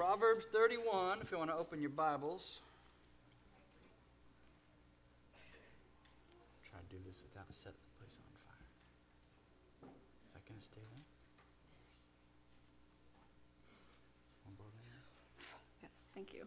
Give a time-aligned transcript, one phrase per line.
[0.00, 2.60] Proverbs 31, if you want to open your Bibles.
[6.70, 8.64] Try to do this without setting the place on fire.
[9.84, 11.04] Is that going to stay there?
[14.46, 15.02] One more there.
[15.82, 16.46] Yes, thank you.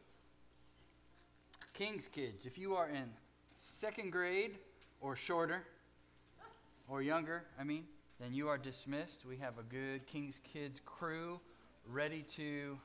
[1.75, 3.05] King's Kids, if you are in
[3.53, 4.55] second grade
[4.99, 5.61] or shorter,
[6.89, 7.83] or younger, I mean,
[8.19, 9.27] then you are dismissed.
[9.29, 11.39] We have a good King's Kids crew
[11.87, 12.79] ready to.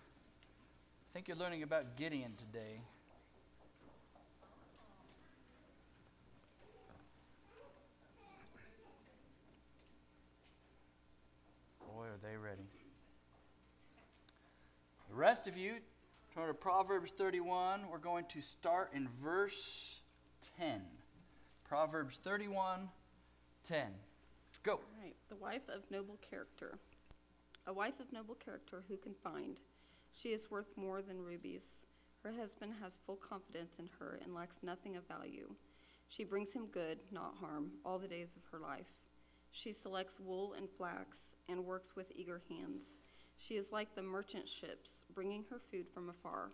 [1.08, 2.82] I think you're learning about Gideon today.
[11.80, 12.68] Boy, are they ready.
[15.08, 15.76] The rest of you,
[16.34, 17.88] turn to Proverbs 31.
[17.90, 20.00] We're going to start in verse
[20.58, 20.82] 10.
[21.66, 22.90] Proverbs 31
[23.66, 23.86] 10.
[24.62, 24.72] Go.
[24.72, 25.14] All right.
[25.30, 26.78] The wife of noble character.
[27.66, 29.56] A wife of noble character who can find?
[30.20, 31.84] She is worth more than rubies.
[32.24, 35.54] Her husband has full confidence in her and lacks nothing of value.
[36.08, 38.90] She brings him good, not harm, all the days of her life.
[39.52, 42.82] She selects wool and flax and works with eager hands.
[43.38, 46.50] She is like the merchant ships, bringing her food from afar.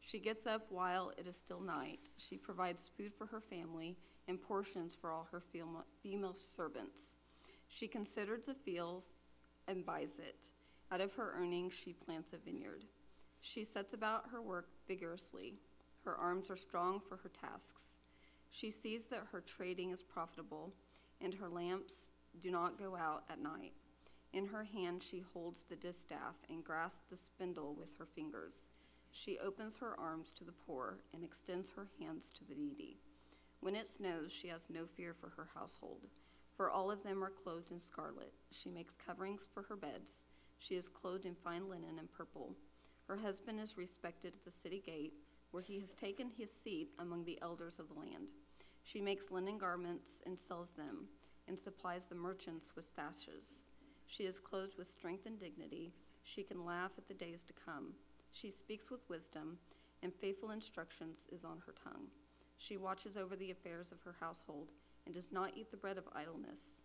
[0.00, 2.00] She gets up while it is still night.
[2.16, 5.42] She provides food for her family and portions for all her
[6.02, 7.18] female servants.
[7.68, 9.12] She considers the fields
[9.68, 10.48] and buys it.
[10.90, 12.84] Out of her earnings, she plants a vineyard.
[13.40, 15.54] She sets about her work vigorously.
[16.04, 18.00] Her arms are strong for her tasks.
[18.50, 20.72] She sees that her trading is profitable,
[21.20, 21.94] and her lamps
[22.40, 23.74] do not go out at night.
[24.32, 28.66] In her hand, she holds the distaff and grasps the spindle with her fingers.
[29.10, 32.98] She opens her arms to the poor and extends her hands to the needy.
[33.60, 36.06] When it snows, she has no fear for her household,
[36.56, 38.32] for all of them are clothed in scarlet.
[38.52, 40.12] She makes coverings for her beds.
[40.58, 42.54] She is clothed in fine linen and purple.
[43.06, 45.14] Her husband is respected at the city gate,
[45.50, 48.32] where he has taken his seat among the elders of the land.
[48.84, 51.08] She makes linen garments and sells them,
[51.46, 53.62] and supplies the merchants with sashes.
[54.06, 55.92] She is clothed with strength and dignity.
[56.24, 57.94] She can laugh at the days to come.
[58.32, 59.58] She speaks with wisdom,
[60.02, 62.08] and faithful instructions is on her tongue.
[62.58, 64.68] She watches over the affairs of her household
[65.06, 66.80] and does not eat the bread of idleness.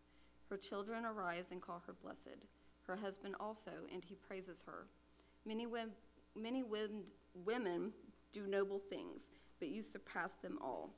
[0.49, 2.45] Her children arise and call her blessed,
[2.87, 4.87] her husband also, and he praises her.
[5.45, 5.67] Many,
[6.35, 7.93] many women
[8.31, 10.91] do noble things, but you surpass them all.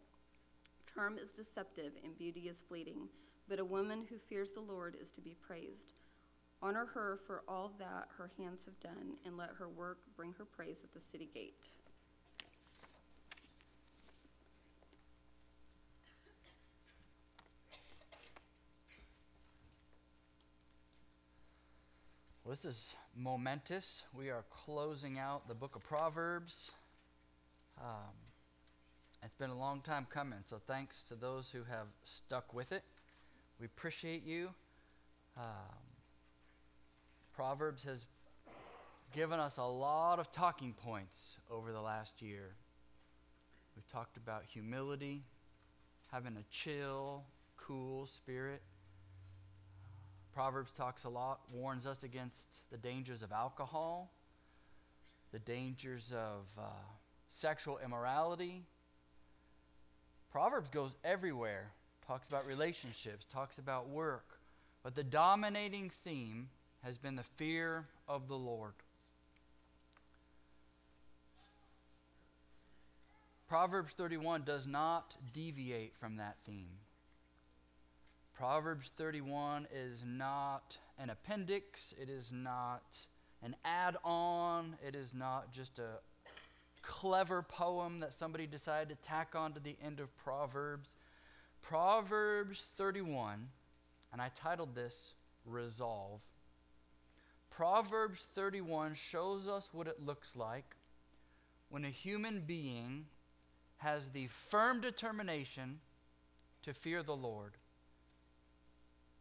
[0.93, 3.09] Charm is deceptive and beauty is fleeting,
[3.49, 5.93] but a woman who fears the Lord is to be praised.
[6.61, 10.45] Honor her for all that her hands have done, and let her work bring her
[10.45, 11.67] praise at the city gate.
[22.45, 24.03] Well, this is momentous.
[24.13, 26.69] We are closing out the book of Proverbs.
[27.81, 28.13] Um,
[29.23, 32.83] it's been a long time coming, so thanks to those who have stuck with it.
[33.59, 34.49] We appreciate you.
[35.35, 35.43] Um,
[37.33, 38.05] Proverbs has
[39.11, 42.51] given us a lot of talking points over the last year.
[43.75, 45.23] We've talked about humility,
[46.11, 47.23] having a chill,
[47.57, 48.61] cool spirit.
[50.35, 54.11] Proverbs talks a lot, warns us against the dangers of alcohol,
[55.31, 56.63] the dangers of uh,
[57.39, 58.61] sexual immorality.
[60.29, 61.71] Proverbs goes everywhere,
[62.05, 64.25] talks about relationships, talks about work.
[64.83, 66.49] But the dominating theme
[66.83, 68.73] has been the fear of the Lord.
[73.47, 76.79] Proverbs 31 does not deviate from that theme.
[78.35, 82.83] Proverbs 31 is not an appendix, it is not
[83.41, 85.99] an add on, it is not just a
[86.81, 90.97] clever poem that somebody decided to tack on to the end of Proverbs.
[91.61, 93.47] Proverbs 31,
[94.11, 95.13] and I titled this
[95.45, 96.21] Resolve.
[97.49, 100.75] Proverbs 31 shows us what it looks like
[101.69, 103.05] when a human being
[103.77, 105.79] has the firm determination
[106.63, 107.53] to fear the Lord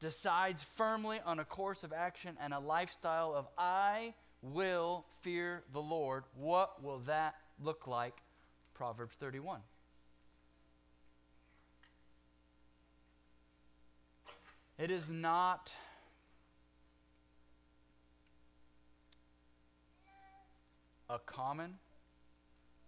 [0.04, 4.12] decides firmly on a course of action and a lifestyle of I
[4.42, 8.12] will fear the Lord, what will that look like?
[8.74, 9.60] Proverbs 31.
[14.76, 15.72] It is not
[21.08, 21.78] a common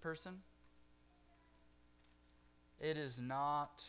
[0.02, 0.42] person.
[2.78, 3.84] It is not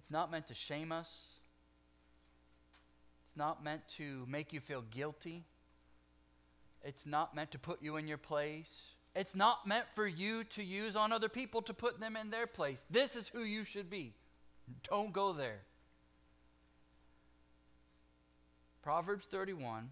[0.00, 1.14] It's not meant to shame us.
[3.26, 5.44] It's not meant to make you feel guilty.
[6.82, 8.70] It's not meant to put you in your place.
[9.14, 12.46] It's not meant for you to use on other people to put them in their
[12.46, 12.78] place.
[12.88, 14.14] This is who you should be.
[14.88, 15.60] Don't go there.
[18.82, 19.90] Proverbs 31.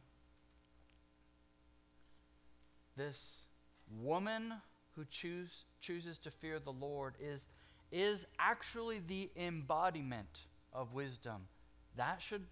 [2.97, 3.43] This
[4.01, 4.55] woman
[4.97, 5.51] who choose,
[5.83, 7.45] chooses to fear the Lord is,
[7.91, 10.41] is actually the embodiment
[10.73, 11.43] of wisdom.
[11.97, 12.47] That should,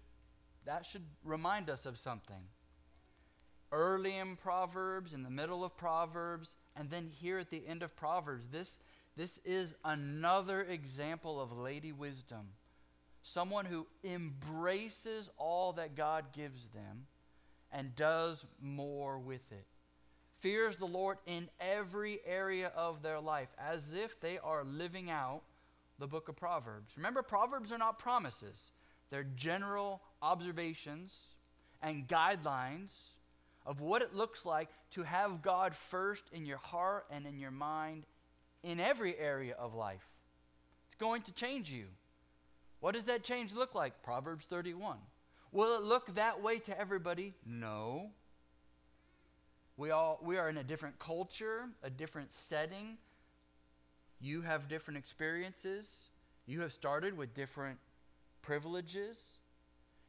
[0.65, 2.49] that should remind us of something.
[3.71, 7.95] Early in Proverbs, in the middle of Proverbs, and then here at the end of
[7.95, 8.79] Proverbs, this,
[9.15, 12.47] this is another example of Lady Wisdom.
[13.21, 17.07] Someone who embraces all that God gives them
[17.71, 19.67] and does more with it
[20.39, 25.41] fears the Lord in every area of their life, as if they are living out
[25.99, 26.91] the book of Proverbs.
[26.95, 28.71] Remember, Proverbs are not promises,
[29.09, 31.13] they're general observations
[31.81, 32.91] and guidelines
[33.65, 37.51] of what it looks like to have God first in your heart and in your
[37.51, 38.05] mind
[38.63, 40.05] in every area of life.
[40.87, 41.85] It's going to change you.
[42.79, 44.01] What does that change look like?
[44.03, 44.97] Proverbs 31.
[45.51, 47.33] Will it look that way to everybody?
[47.45, 48.11] No.
[49.77, 52.97] We, all, we are in a different culture, a different setting.
[54.19, 55.87] You have different experiences.
[56.47, 57.77] You have started with different
[58.41, 59.17] privileges.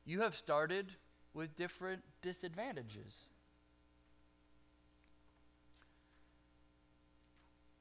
[0.06, 0.86] You have started
[1.34, 3.14] with different disadvantages.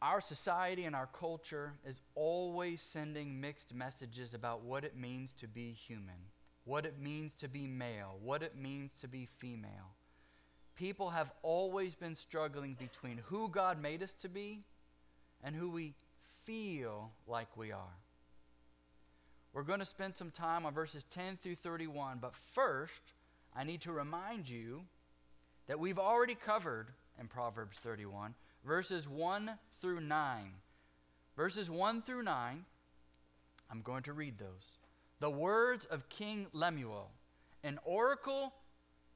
[0.01, 5.47] Our society and our culture is always sending mixed messages about what it means to
[5.47, 6.27] be human,
[6.65, 9.95] what it means to be male, what it means to be female
[10.77, 14.61] people have always been struggling between who God made us to be
[15.43, 15.93] and who we
[16.45, 17.97] feel like we are.
[19.53, 23.01] We're going to spend some time on verses 10 through 31, but first,
[23.55, 24.81] I need to remind you
[25.67, 26.87] that we've already covered
[27.19, 28.35] in Proverbs 31
[28.65, 29.51] verses 1
[29.81, 30.51] through 9.
[31.35, 32.65] Verses 1 through 9,
[33.71, 34.77] I'm going to read those.
[35.19, 37.09] The words of King Lemuel,
[37.63, 38.53] an oracle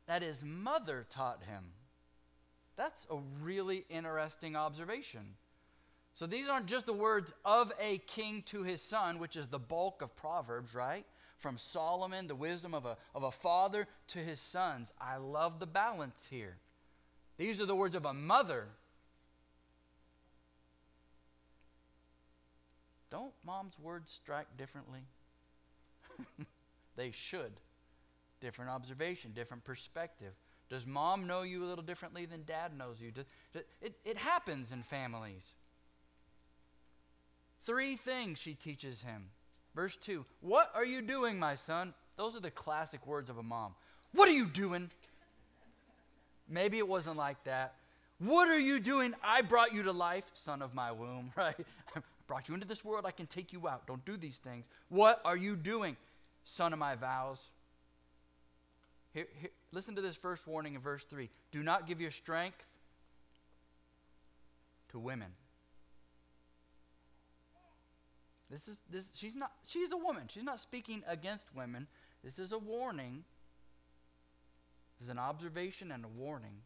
[0.08, 1.66] that his mother taught him.
[2.76, 5.36] That's a really interesting observation.
[6.14, 9.60] So these aren't just the words of a king to his son, which is the
[9.60, 11.06] bulk of Proverbs, right?
[11.38, 14.90] From Solomon, the wisdom of a, of a father to his sons.
[15.00, 16.58] I love the balance here.
[17.38, 18.68] These are the words of a mother.
[23.10, 25.02] Don't mom's words strike differently?
[26.96, 27.54] they should
[28.42, 30.34] different observation, different perspective.
[30.70, 33.12] Does mom know you a little differently than dad knows you?
[33.82, 35.44] It, it happens in families.
[37.64, 39.26] Three things she teaches him.
[39.76, 41.94] Verse 2 What are you doing, my son?
[42.18, 43.74] Those are the classic words of a mom.
[44.14, 44.90] What are you doing?
[46.50, 47.76] Maybe it wasn't like that.
[48.20, 49.14] What are you doing?
[49.24, 51.56] I brought you to life, son of my womb, right?
[51.96, 53.06] I brought you into this world.
[53.06, 53.88] I can take you out.
[53.88, 54.66] Don't do these things.
[54.90, 55.98] What are you doing?
[56.44, 57.40] Son of my vows.
[59.14, 62.64] Here, here, listen to this first warning in verse 3 Do not give your strength
[64.90, 65.32] to women.
[68.50, 70.24] This is this she's not she's a woman.
[70.28, 71.88] She's not speaking against women.
[72.24, 73.24] This is a warning.
[74.98, 76.62] This is an observation and a warning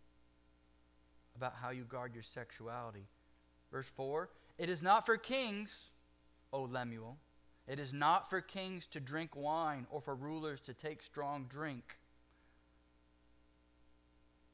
[1.36, 3.08] about how you guard your sexuality.
[3.72, 5.90] Verse 4 It is not for kings,
[6.52, 7.18] O Lemuel.
[7.68, 11.98] It is not for kings to drink wine or for rulers to take strong drink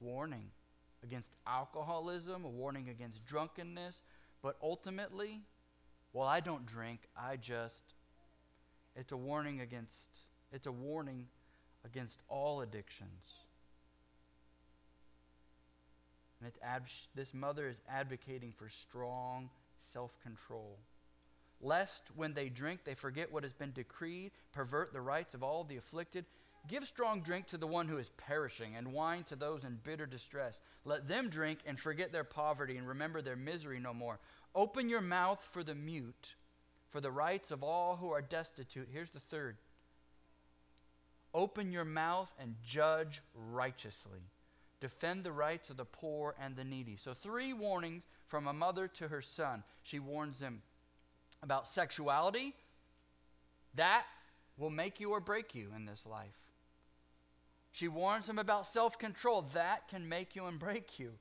[0.02, 0.50] warning
[1.04, 4.02] against alcoholism, a warning against drunkenness,
[4.42, 5.42] but ultimately,
[6.14, 7.84] well, I don't drink, I just,
[8.96, 10.10] it's a warning against,
[10.52, 11.28] it's a warning
[11.86, 13.34] against all addictions.
[16.40, 19.50] And it's ab- this mother is advocating for strong
[19.84, 20.80] self control.
[21.62, 25.64] Lest when they drink, they forget what has been decreed, pervert the rights of all
[25.64, 26.26] the afflicted,
[26.68, 30.06] Give strong drink to the one who is perishing, and wine to those in bitter
[30.06, 30.60] distress.
[30.86, 34.20] Let them drink and forget their poverty and remember their misery no more.
[34.54, 36.36] Open your mouth for the mute,
[36.90, 38.90] for the rights of all who are destitute.
[38.92, 39.58] Here's the third
[41.34, 44.20] Open your mouth and judge righteously.
[44.82, 46.98] Defend the rights of the poor and the needy.
[46.98, 49.64] So, three warnings from a mother to her son.
[49.84, 50.62] She warns them
[51.42, 52.54] about sexuality.
[53.76, 54.04] That
[54.58, 56.36] will make you or break you in this life.
[57.72, 59.46] She warns him about self control.
[59.54, 61.14] That can make you and break you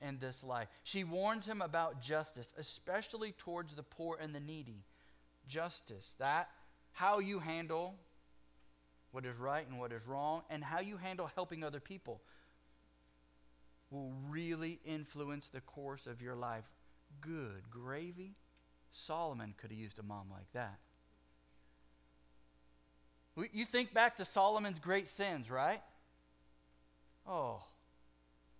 [0.00, 0.68] in this life.
[0.84, 4.84] She warns him about justice, especially towards the poor and the needy.
[5.48, 6.48] Justice, that,
[6.92, 7.94] how you handle
[9.12, 12.20] what is right and what is wrong, and how you handle helping other people
[13.90, 16.64] will really influence the course of your life.
[17.20, 18.34] Good gravy.
[18.92, 20.78] Solomon could have used a mom like that.
[23.52, 25.82] You think back to Solomon's great sins, right?
[27.28, 27.62] Oh,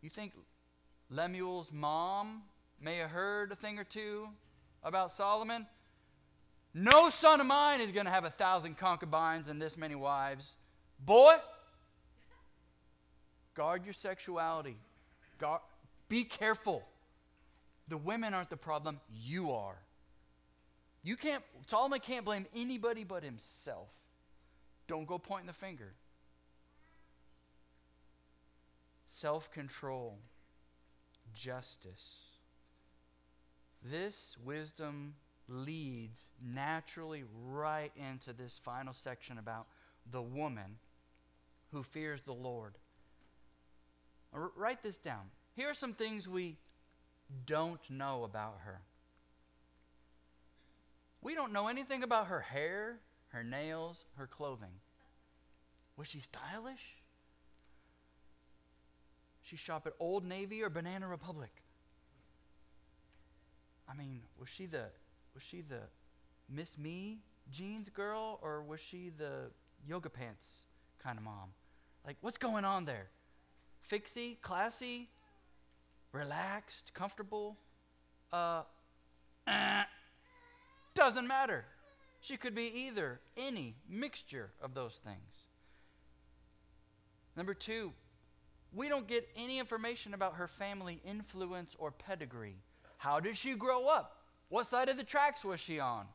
[0.03, 0.33] you think
[1.09, 2.43] Lemuel's mom
[2.81, 4.29] may have heard a thing or two
[4.83, 5.67] about Solomon?
[6.75, 10.57] No son of mine is going to have a thousand concubines and this many wives.
[10.99, 11.35] Boy,
[13.55, 14.77] guard your sexuality.
[15.39, 15.61] Guard,
[16.09, 16.85] be careful.
[17.89, 19.77] The women aren't the problem, you are.
[21.03, 23.89] You can't, Solomon can't blame anybody but himself.
[24.89, 25.95] Don't go pointing the finger.
[29.17, 30.19] Self control,
[31.35, 32.17] justice.
[33.83, 35.15] This wisdom
[35.49, 39.69] leads naturally right into this final section about
[40.11, 40.77] the woman
[41.73, 42.75] who fears the Lord.
[44.35, 45.31] R- write this down.
[45.55, 46.59] Here are some things we
[47.47, 48.83] don't know about her.
[51.23, 54.81] We don't know anything about her hair, her nails, her clothing.
[55.97, 56.97] Was she stylish?
[59.47, 61.53] She shop at Old Navy or Banana Republic?
[63.89, 64.87] I mean, was she the
[65.35, 65.83] was she the
[66.51, 67.19] Miss Me
[67.53, 69.51] jeans girl or was she the
[69.87, 70.49] yoga pants
[71.01, 71.51] kind of mom?
[72.05, 73.07] Like, what's going on there?
[73.83, 75.09] Fixie, classy,
[76.11, 77.57] relaxed, comfortable?
[78.33, 78.63] Uh,
[79.47, 79.85] eh,
[80.95, 81.65] doesn't matter.
[82.21, 85.45] She could be either, any mixture of those things.
[87.37, 87.93] Number two,
[88.77, 92.57] we don't get any information about her family influence or pedigree.
[92.99, 94.19] How did she grow up?
[94.51, 96.07] What side of the tracks was she on?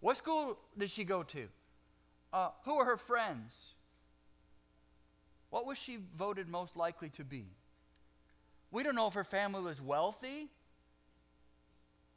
[0.00, 1.48] What school did she go to?
[2.34, 3.56] Uh, who are her friends?
[5.48, 7.46] What was she voted most likely to be?
[8.70, 10.48] We don't know if her family was wealthy.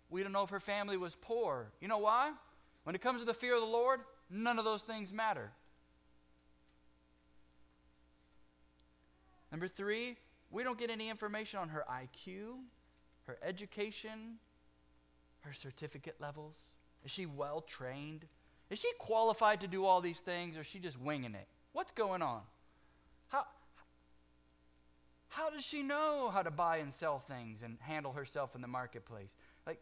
[0.09, 1.71] We don't know if her family was poor.
[1.79, 2.33] You know why?
[2.83, 5.51] When it comes to the fear of the Lord, none of those things matter.
[9.53, 10.17] Number three,
[10.49, 12.55] we don't get any information on her IQ,
[13.27, 14.39] her education,
[15.41, 16.55] her certificate levels.
[17.05, 18.25] Is she well trained?
[18.71, 21.47] Is she qualified to do all these things or is she just winging it?
[21.71, 22.41] What's going on?
[23.27, 23.45] How,
[25.29, 28.67] how does she know how to buy and sell things and handle herself in the
[28.67, 29.29] marketplace?
[29.67, 29.79] Like,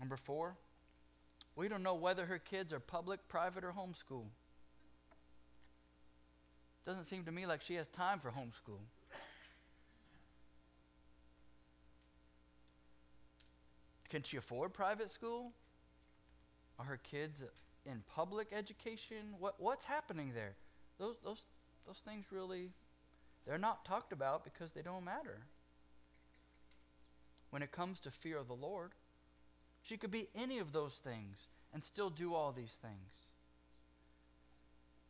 [0.00, 0.56] number four,
[1.54, 4.24] we don't know whether her kids are public, private, or homeschool.
[6.86, 8.80] Doesn't seem to me like she has time for homeschool.
[14.08, 15.52] Can she afford private school?
[16.78, 17.42] Are her kids
[17.86, 19.34] in public education?
[19.38, 20.56] What, what's happening there?
[20.98, 21.42] Those, those,
[21.86, 22.70] those things really,
[23.46, 25.38] they're not talked about because they don't matter.
[27.50, 28.92] When it comes to fear of the Lord,
[29.82, 33.28] she could be any of those things and still do all these things.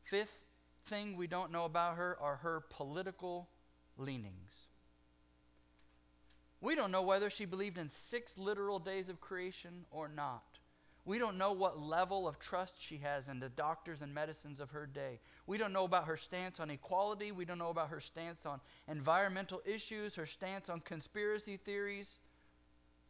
[0.05, 0.39] Fifth
[0.87, 3.49] thing we don't know about her are her political
[3.97, 4.67] leanings.
[6.61, 10.43] We don't know whether she believed in six literal days of creation or not.
[11.07, 14.71] We don't know what level of trust she has in the doctors and medicines of
[14.71, 15.19] her day.
[15.47, 17.33] We don't know about her stance on equality.
[17.33, 22.19] We don't know about her stance on environmental issues, her stance on conspiracy theories.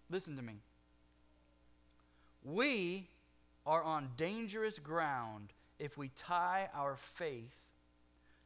[0.09, 0.61] Listen to me.
[2.45, 3.09] We
[3.67, 7.57] are on dangerous ground if we tie our faith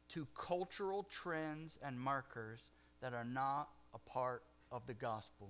[0.09, 2.61] to cultural trends and markers
[3.01, 5.49] that are not a part of the gospel.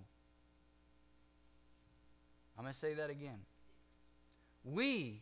[2.57, 3.39] I'm going to say that again.
[4.63, 5.21] We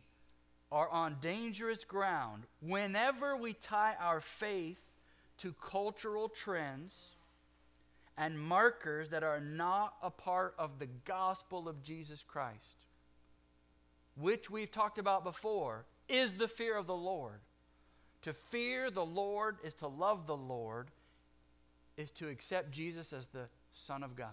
[0.72, 4.90] are on dangerous ground whenever we tie our faith
[5.38, 6.94] to cultural trends
[8.16, 12.86] and markers that are not a part of the gospel of Jesus Christ,
[14.16, 17.40] which we've talked about before, is the fear of the Lord.
[18.22, 20.90] To fear the Lord is to love the Lord,
[21.96, 24.30] is to accept Jesus as the Son of God,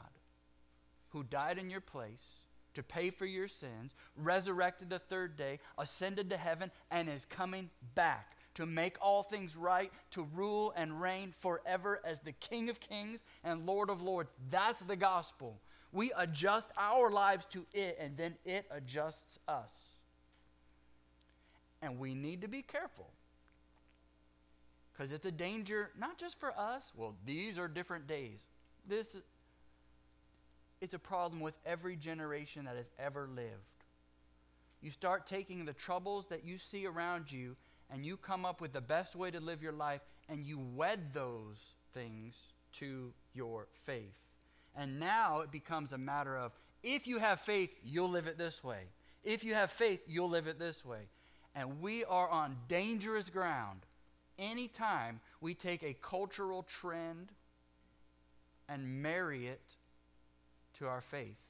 [1.09, 2.41] who died in your place
[2.73, 7.69] to pay for your sins, resurrected the third day, ascended to heaven, and is coming
[7.95, 12.79] back to make all things right, to rule and reign forever as the King of
[12.79, 14.29] kings and Lord of lords.
[14.49, 15.59] That's the gospel.
[15.93, 19.71] We adjust our lives to it, and then it adjusts us.
[21.81, 23.07] And we need to be careful.
[24.91, 26.91] Because it's a danger, not just for us.
[26.95, 28.39] Well, these are different days.
[28.87, 29.15] This
[30.81, 33.85] it's a problem with every generation that has ever lived.
[34.81, 37.55] You start taking the troubles that you see around you
[37.91, 41.13] and you come up with the best way to live your life and you wed
[41.13, 41.57] those
[41.93, 42.35] things
[42.73, 44.17] to your faith.
[44.75, 48.63] And now it becomes a matter of if you have faith, you'll live it this
[48.63, 48.85] way.
[49.23, 51.09] If you have faith, you'll live it this way.
[51.53, 53.81] And we are on dangerous ground
[54.39, 57.31] anytime we take a cultural trend
[58.69, 59.61] and marry it
[60.79, 61.41] to our faith.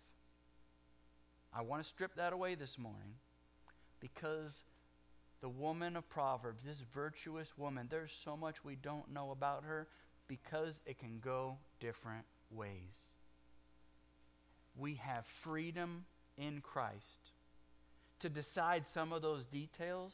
[1.53, 3.15] I want to strip that away this morning
[4.00, 4.63] because
[5.41, 9.88] the woman of Proverbs, this virtuous woman, there's so much we don't know about her
[10.27, 12.70] because it can go different ways.
[14.77, 16.05] We have freedom
[16.38, 17.30] in Christ
[18.21, 20.13] to decide some of those details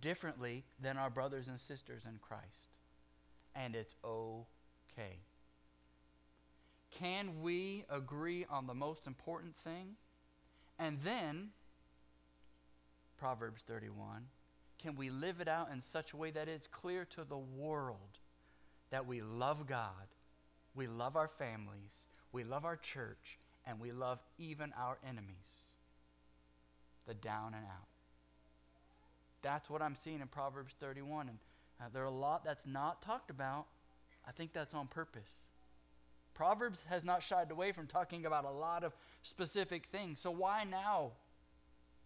[0.00, 2.68] differently than our brothers and sisters in Christ.
[3.54, 5.18] And it's okay.
[6.90, 9.96] Can we agree on the most important thing?
[10.78, 11.48] And then,
[13.18, 14.26] Proverbs 31,
[14.78, 18.18] can we live it out in such a way that it's clear to the world
[18.90, 20.08] that we love God,
[20.74, 25.57] we love our families, we love our church, and we love even our enemies,
[27.08, 27.88] the down and out.
[29.42, 31.28] That's what I'm seeing in Proverbs 31.
[31.28, 31.38] And
[31.80, 33.66] uh, there are a lot that's not talked about.
[34.26, 35.28] I think that's on purpose.
[36.34, 40.20] Proverbs has not shied away from talking about a lot of specific things.
[40.20, 41.12] So why now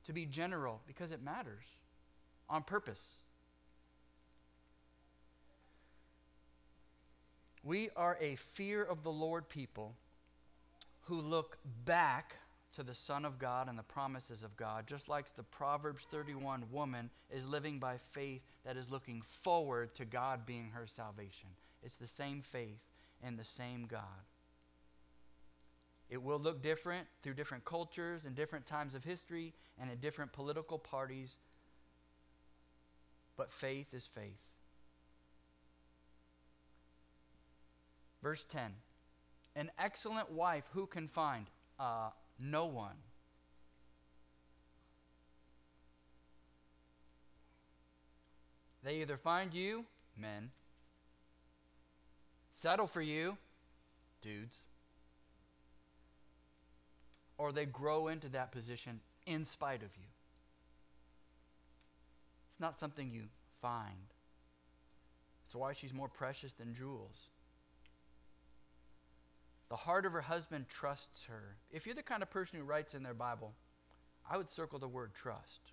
[0.06, 0.80] to be general?
[0.86, 1.64] Because it matters
[2.48, 3.00] on purpose.
[7.64, 9.94] We are a fear of the Lord people
[11.02, 12.36] who look back
[12.72, 16.64] to the Son of God and the promises of God, just like the Proverbs 31
[16.70, 21.50] woman is living by faith that is looking forward to God being her salvation.
[21.82, 22.80] It's the same faith
[23.22, 24.00] and the same God.
[26.08, 30.32] It will look different through different cultures and different times of history and in different
[30.32, 31.36] political parties,
[33.36, 34.40] but faith is faith.
[38.22, 38.72] Verse 10
[39.56, 41.46] An excellent wife who can find?
[41.80, 42.10] Uh,
[42.42, 42.96] no one.
[48.82, 49.84] They either find you,
[50.18, 50.50] men,
[52.52, 53.36] settle for you,
[54.20, 54.56] dudes,
[57.38, 60.08] or they grow into that position in spite of you.
[62.50, 63.24] It's not something you
[63.60, 64.12] find.
[65.46, 67.28] It's why she's more precious than jewels.
[69.72, 71.56] The heart of her husband trusts her.
[71.70, 73.54] If you're the kind of person who writes in their Bible,
[74.30, 75.72] I would circle the word trust.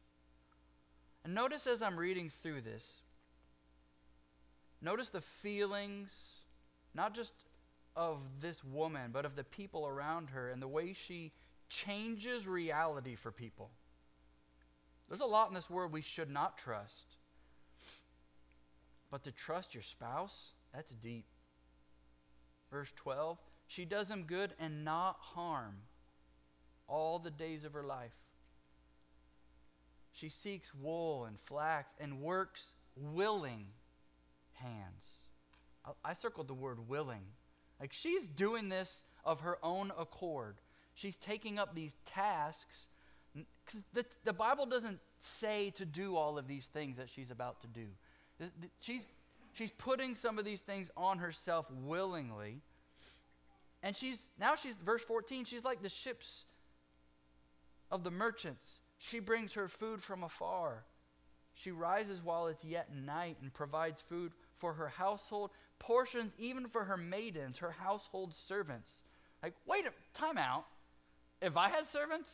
[1.26, 2.90] And notice as I'm reading through this,
[4.82, 6.14] notice the feelings,
[6.96, 7.34] not just
[7.94, 11.34] of this woman, but of the people around her and the way she
[11.68, 13.70] changes reality for people.
[15.10, 17.18] There's a lot in this world we should not trust.
[19.12, 21.26] But to trust your spouse, that's deep.
[22.72, 23.38] Verse 12
[23.70, 25.76] she does him good and not harm
[26.88, 28.16] all the days of her life.
[30.12, 33.68] She seeks wool and flax and works willing
[34.54, 35.06] hands.
[35.86, 37.22] I, I circled the word willing.
[37.80, 40.58] Like she's doing this of her own accord.
[40.96, 42.88] She's taking up these tasks.
[43.36, 47.62] Because the, the Bible doesn't say to do all of these things that she's about
[47.62, 47.86] to do.
[48.80, 49.04] She's,
[49.54, 52.64] she's putting some of these things on herself willingly
[53.82, 56.46] and she's now she's verse 14, she's like the ships
[57.92, 58.80] of the merchants.
[58.98, 60.84] She brings her food from afar.
[61.54, 66.84] She rises while it's yet night and provides food for her household, portions even for
[66.84, 68.92] her maidens, her household servants.
[69.42, 70.66] Like, wait a time out.
[71.42, 72.34] If I had servants,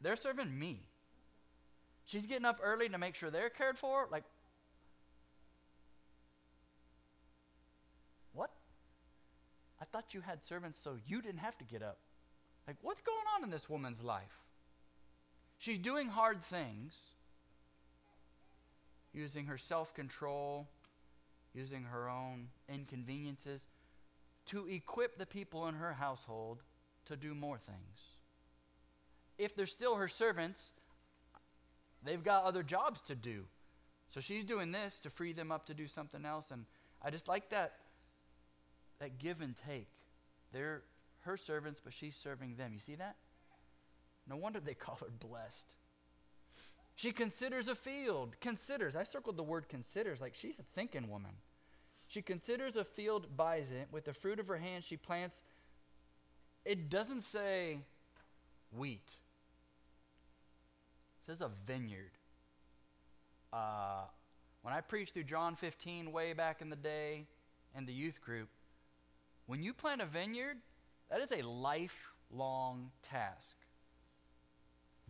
[0.00, 0.80] they're serving me.
[2.04, 4.08] She's getting up early to make sure they're cared for.
[4.10, 4.24] Like,
[9.84, 11.98] I thought you had servants so you didn't have to get up.
[12.66, 14.40] Like, what's going on in this woman's life?
[15.58, 16.94] She's doing hard things,
[19.12, 20.68] using her self control,
[21.52, 23.60] using her own inconveniences
[24.46, 26.62] to equip the people in her household
[27.04, 28.00] to do more things.
[29.36, 30.62] If they're still her servants,
[32.02, 33.44] they've got other jobs to do.
[34.08, 36.46] So she's doing this to free them up to do something else.
[36.50, 36.64] And
[37.02, 37.74] I just like that
[39.00, 39.88] that give and take.
[40.52, 40.82] They're
[41.22, 42.72] her servants, but she's serving them.
[42.72, 43.16] You see that?
[44.28, 45.76] No wonder they call her blessed.
[46.96, 48.36] She considers a field.
[48.40, 48.94] Considers.
[48.94, 51.32] I circled the word considers like she's a thinking woman.
[52.06, 53.88] She considers a field, buys it.
[53.90, 55.40] With the fruit of her hand, she plants.
[56.64, 57.80] It doesn't say
[58.76, 59.14] wheat.
[61.26, 62.12] This is a vineyard.
[63.52, 64.04] Uh,
[64.62, 67.26] when I preached through John 15 way back in the day
[67.76, 68.48] in the youth group,
[69.46, 70.56] when you plant a vineyard,
[71.10, 73.56] that is a lifelong task.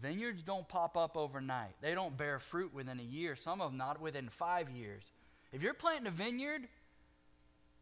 [0.01, 1.75] Vineyards don't pop up overnight.
[1.81, 5.05] They don't bear fruit within a year, some of them not within five years.
[5.53, 6.63] If you're planting a vineyard,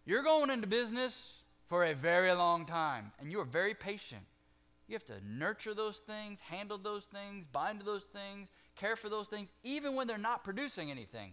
[0.04, 1.32] you're going into business
[1.68, 4.22] for a very long time, and you are very patient.
[4.88, 9.08] You have to nurture those things, handle those things, bind to those things, care for
[9.08, 11.32] those things, even when they're not producing anything.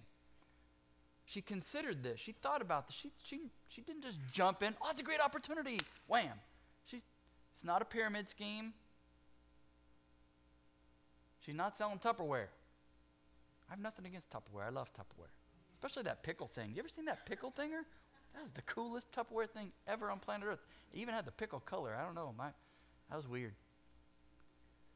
[1.30, 2.20] She considered this.
[2.20, 2.96] She thought about this.
[2.96, 4.74] She, she, she didn't just jump in.
[4.82, 5.80] Oh, it's a great opportunity.
[6.08, 6.32] Wham.
[6.86, 7.04] She's,
[7.56, 8.74] it's not a pyramid scheme.
[11.46, 12.48] She's not selling Tupperware.
[13.68, 14.66] I have nothing against Tupperware.
[14.66, 15.30] I love Tupperware.
[15.76, 16.72] Especially that pickle thing.
[16.74, 17.84] You ever seen that pickle thinger?
[18.34, 20.60] That was the coolest Tupperware thing ever on planet Earth.
[20.92, 21.96] It even had the pickle color.
[21.96, 22.34] I don't know.
[22.36, 22.48] My,
[23.12, 23.54] that was weird.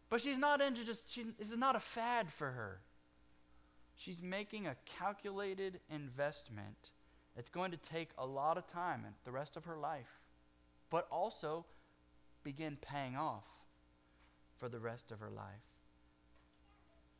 [0.09, 2.79] But she's not into just, she, this is not a fad for her.
[3.95, 6.91] She's making a calculated investment
[7.35, 10.19] that's going to take a lot of time and the rest of her life,
[10.89, 11.65] but also
[12.43, 13.45] begin paying off
[14.57, 15.45] for the rest of her life.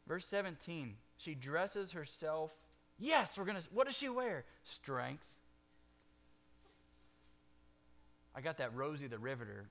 [0.07, 2.51] Verse 17, she dresses herself.
[2.99, 4.45] Yes, we're going to, what does she wear?
[4.63, 5.33] Strength.
[8.35, 9.69] I got that Rosie the Riveter.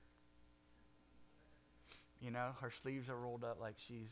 [2.19, 4.09] You know, her sleeves are rolled up like she's.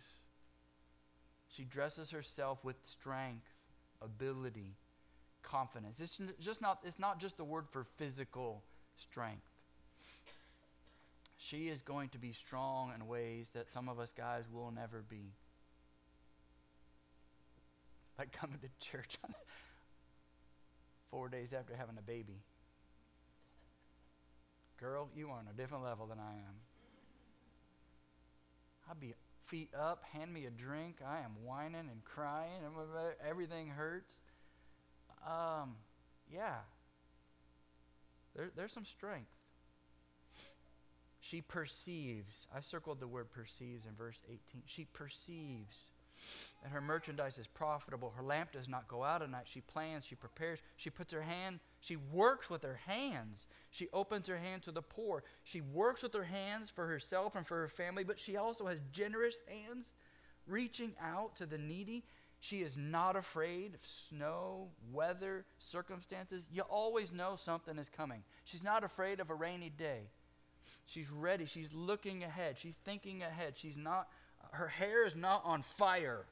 [1.55, 3.47] She dresses herself with strength,
[4.01, 4.75] ability,
[5.43, 5.99] confidence.
[5.99, 8.63] It's just not, it's not just the word for physical
[8.95, 9.43] strength.
[11.37, 15.03] She is going to be strong in ways that some of us guys will never
[15.09, 15.33] be
[18.17, 19.33] like coming to church on
[21.11, 22.37] four days after having a baby.
[24.79, 26.55] Girl, you are on a different level than I am.
[28.87, 29.13] I'll be
[29.45, 30.97] feet up, hand me a drink.
[31.05, 32.61] I am whining and crying,
[33.27, 34.13] everything hurts.
[35.25, 35.75] Um,
[36.31, 36.55] yeah.
[38.35, 39.31] There, there's some strength.
[41.19, 42.47] She perceives.
[42.55, 44.63] I circled the word perceives in verse 18.
[44.65, 45.77] She perceives
[46.63, 48.13] and her merchandise is profitable.
[48.15, 49.45] Her lamp does not go out at night.
[49.45, 53.45] She plans, she prepares, she puts her hand, she works with her hands.
[53.71, 55.23] She opens her hand to the poor.
[55.43, 58.79] She works with her hands for herself and for her family, but she also has
[58.91, 59.89] generous hands
[60.45, 62.03] reaching out to the needy.
[62.41, 66.43] She is not afraid of snow, weather, circumstances.
[66.51, 68.23] You always know something is coming.
[68.43, 70.01] She's not afraid of a rainy day.
[70.85, 71.45] She's ready.
[71.45, 72.57] She's looking ahead.
[72.59, 73.53] She's thinking ahead.
[73.55, 74.07] She's not
[74.51, 76.25] her hair is not on fire.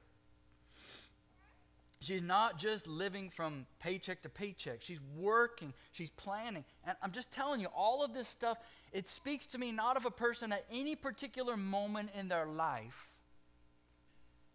[2.01, 4.81] She's not just living from paycheck to paycheck.
[4.81, 6.63] She's working, she's planning.
[6.85, 8.57] And I'm just telling you, all of this stuff,
[8.93, 13.09] it speaks to me not of a person at any particular moment in their life.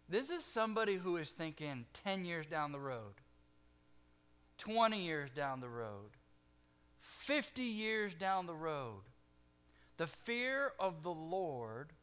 [0.09, 3.13] This is somebody who is thinking 10 years down the road,
[4.57, 6.11] 20 years down the road,
[6.99, 9.01] 50 years down the road.
[9.97, 11.93] The fear of the Lord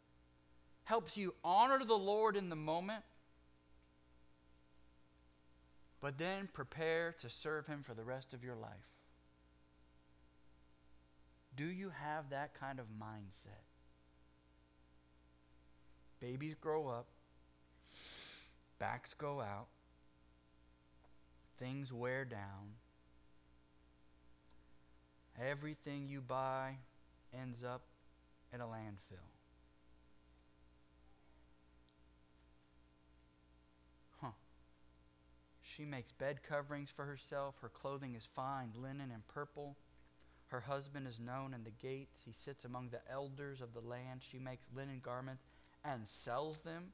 [0.85, 3.05] helps you honor the Lord in the moment,
[6.03, 8.91] but then prepare to serve Him for the rest of your life.
[11.55, 13.63] Do you have that kind of mindset?
[16.21, 17.07] Babies grow up,
[18.79, 19.69] backs go out,
[21.59, 22.75] things wear down.
[25.41, 26.77] Everything you buy
[27.33, 27.83] ends up
[28.53, 29.32] in a landfill.
[35.77, 37.55] She makes bed coverings for herself.
[37.61, 39.77] Her clothing is fine linen and purple.
[40.49, 42.19] Her husband is known in the gates.
[42.25, 44.21] He sits among the elders of the land.
[44.23, 45.45] She makes linen garments
[45.85, 46.93] and sells them.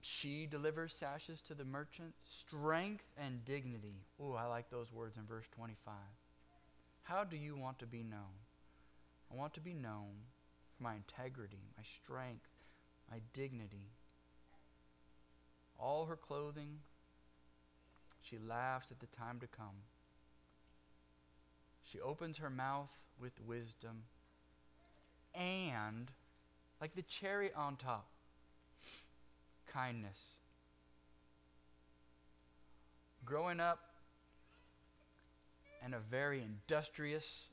[0.00, 2.14] She delivers sashes to the merchant.
[2.22, 4.04] Strength and dignity.
[4.20, 5.94] Oh, I like those words in verse 25.
[7.02, 8.36] How do you want to be known?
[9.32, 10.12] I want to be known
[10.76, 12.48] for my integrity, my strength,
[13.10, 13.88] my dignity,
[15.78, 16.78] all her clothing.
[18.22, 19.84] She laughs at the time to come.
[21.90, 24.02] She opens her mouth with wisdom
[25.34, 26.10] and,
[26.80, 28.06] like the cherry on top,
[29.72, 30.18] kindness.
[33.24, 33.78] Growing up
[35.84, 37.44] in a very industrious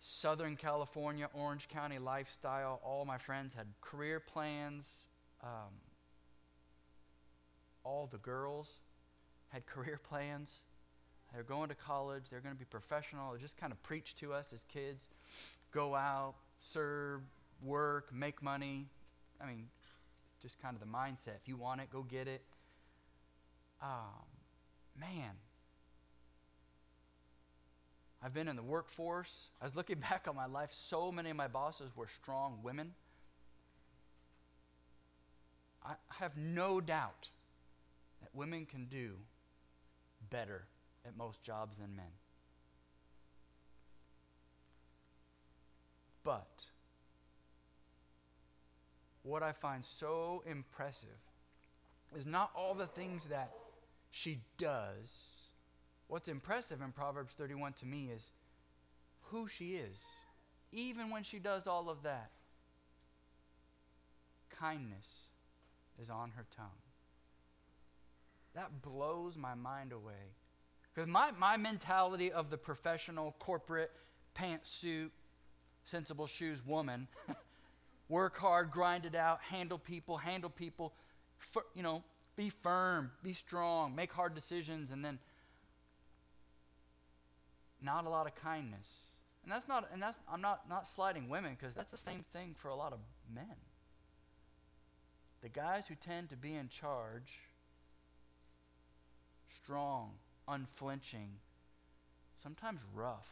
[0.00, 4.86] Southern California, Orange County lifestyle, all my friends had career plans.
[5.42, 5.72] Um,
[7.88, 8.68] all the girls
[9.48, 10.62] had career plans.
[11.32, 12.24] They're going to college.
[12.30, 13.32] They're going to be professional.
[13.32, 15.02] They just kind of preach to us as kids
[15.72, 17.20] go out, serve,
[17.62, 18.86] work, make money.
[19.40, 19.66] I mean,
[20.40, 21.36] just kind of the mindset.
[21.40, 22.42] If you want it, go get it.
[23.82, 24.24] Um,
[24.98, 25.32] man,
[28.22, 29.34] I've been in the workforce.
[29.60, 30.70] I was looking back on my life.
[30.72, 32.92] So many of my bosses were strong women.
[35.84, 37.28] I have no doubt
[38.38, 39.16] women can do
[40.30, 40.62] better
[41.04, 42.12] at most jobs than men.
[46.22, 46.62] But
[49.22, 51.08] what I find so impressive
[52.16, 53.50] is not all the things that
[54.10, 55.08] she does.
[56.06, 58.30] What's impressive in Proverbs 31 to me is
[59.30, 60.00] who she is,
[60.70, 62.30] even when she does all of that.
[64.60, 65.06] Kindness
[66.00, 66.87] is on her tongue.
[68.58, 70.34] That blows my mind away.
[70.92, 73.92] Because my, my mentality of the professional, corporate,
[74.34, 75.10] pantsuit,
[75.84, 77.06] sensible shoes woman
[78.08, 80.92] work hard, grind it out, handle people, handle people,
[81.72, 82.02] you know,
[82.34, 85.20] be firm, be strong, make hard decisions, and then
[87.80, 88.88] not a lot of kindness.
[89.44, 92.56] And that's not, and that's, I'm not, not sliding women because that's the same thing
[92.58, 92.98] for a lot of
[93.32, 93.54] men.
[95.42, 97.38] The guys who tend to be in charge,
[99.68, 100.12] strong,
[100.48, 101.28] unflinching,
[102.42, 103.28] sometimes rough.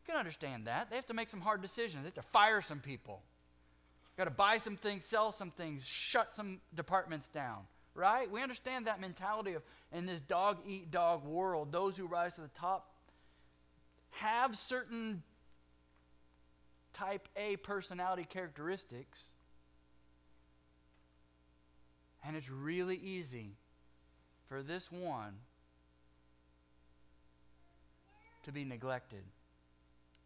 [0.00, 0.88] You can understand that.
[0.88, 2.02] They have to make some hard decisions.
[2.02, 3.20] They have to fire some people.
[4.16, 7.58] Got to buy some things, sell some things, shut some departments down.
[7.94, 8.30] Right?
[8.30, 12.40] We understand that mentality of in this dog eat dog world, those who rise to
[12.40, 12.90] the top
[14.12, 15.22] have certain
[16.94, 19.18] type A personality characteristics.
[22.26, 23.56] And it's really easy
[24.48, 25.34] for this one
[28.44, 29.24] to be neglected.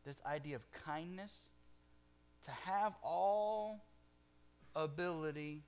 [0.04, 1.32] This idea of kindness,
[2.44, 3.84] to have all
[4.74, 5.62] ability,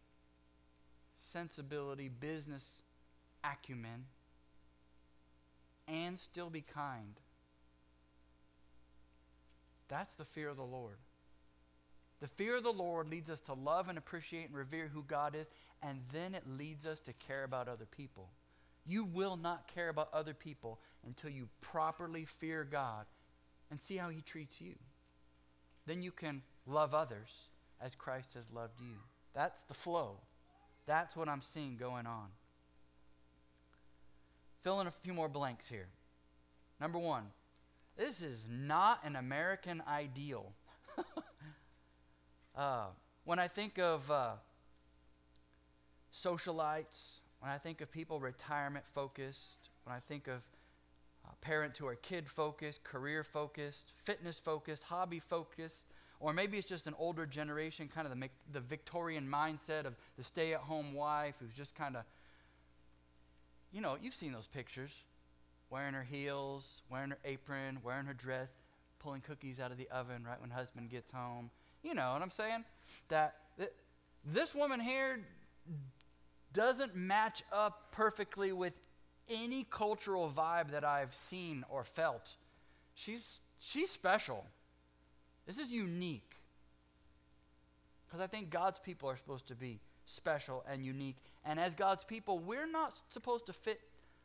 [1.20, 2.64] sensibility, business
[3.44, 4.06] acumen,
[5.86, 7.18] and still be kind.
[9.88, 10.96] That's the fear of the Lord.
[12.20, 15.34] The fear of the Lord leads us to love and appreciate and revere who God
[15.34, 15.46] is,
[15.82, 18.28] and then it leads us to care about other people.
[18.86, 23.06] You will not care about other people until you properly fear God
[23.70, 24.74] and see how He treats you.
[25.86, 27.30] Then you can love others
[27.80, 28.96] as Christ has loved you.
[29.34, 30.16] That's the flow.
[30.86, 32.28] That's what I'm seeing going on.
[34.62, 35.86] Fill in a few more blanks here.
[36.80, 37.24] Number one,
[37.96, 40.52] this is not an American ideal.
[42.56, 42.86] uh,
[43.24, 44.32] when I think of uh,
[46.12, 50.42] socialites, when I think of people retirement focused, when I think of
[51.24, 55.82] uh, parents who are kid focused, career focused, fitness focused, hobby focused,
[56.20, 60.24] or maybe it's just an older generation, kind of the, the Victorian mindset of the
[60.24, 62.04] stay at home wife who's just kind of,
[63.72, 64.92] you know, you've seen those pictures.
[65.70, 68.48] Wearing her heels, wearing her apron, wearing her dress,
[68.98, 71.48] pulling cookies out of the oven right when husband gets home.
[71.84, 72.64] You know what I'm saying?
[73.08, 73.70] That th-
[74.24, 75.20] this woman here
[76.52, 78.72] doesn't match up perfectly with
[79.28, 82.36] any cultural vibe that I've seen or felt.
[82.94, 84.44] She's, she's special.
[85.46, 86.36] This is unique.
[88.06, 91.16] Because I think God's people are supposed to be special and unique.
[91.44, 93.80] And as God's people, we're not supposed to fit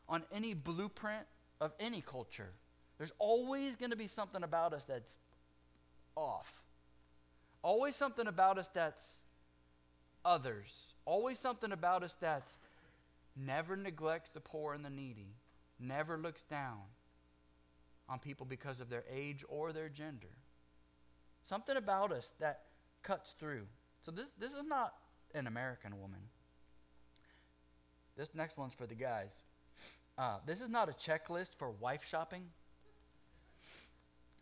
[0.09, 1.23] on any blueprint
[1.61, 2.49] of any culture.
[2.97, 5.17] There's always going to be something about us that's
[6.15, 6.63] off.
[7.61, 9.03] Always something about us that's
[10.23, 10.94] others.
[11.05, 12.57] Always something about us that's
[13.35, 15.35] never neglects the poor and the needy,
[15.79, 16.81] never looks down
[18.09, 20.35] on people because of their age or their gender.
[21.43, 22.61] Something about us that
[23.03, 23.67] cuts through.
[24.03, 24.93] So this this is not
[25.33, 26.19] an American woman.
[28.17, 29.31] This next one's for the guys.
[30.17, 32.43] Uh, this is not a checklist for wife shopping.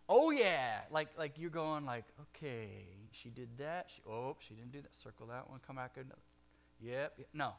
[0.08, 3.90] Oh yeah, like like you're going like, okay, she did that.
[3.94, 4.96] She, oh, she didn't do that.
[4.96, 5.60] Circle that one.
[5.66, 5.94] Come back.
[5.96, 6.20] Another.
[6.82, 7.20] Yep.
[7.34, 7.54] No,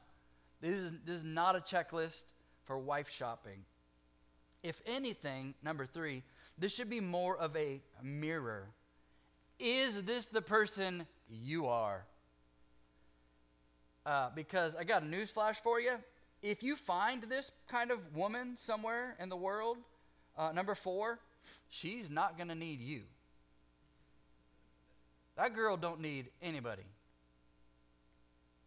[0.61, 2.23] this is this is not a checklist
[2.65, 3.65] for wife shopping.
[4.63, 6.23] If anything, number three,
[6.57, 8.69] this should be more of a mirror
[9.59, 12.05] is this the person you are?
[14.05, 15.93] Uh, because I got a news flash for you.
[16.43, 19.79] If you find this kind of woman somewhere in the world,
[20.37, 21.19] uh, number four,
[21.71, 23.03] she's not going to need you.
[25.37, 26.83] That girl don't need anybody.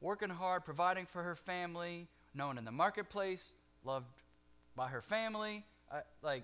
[0.01, 3.43] Working hard, providing for her family, known in the marketplace,
[3.83, 4.05] loved
[4.75, 5.65] by her family.
[5.91, 6.43] Uh, like,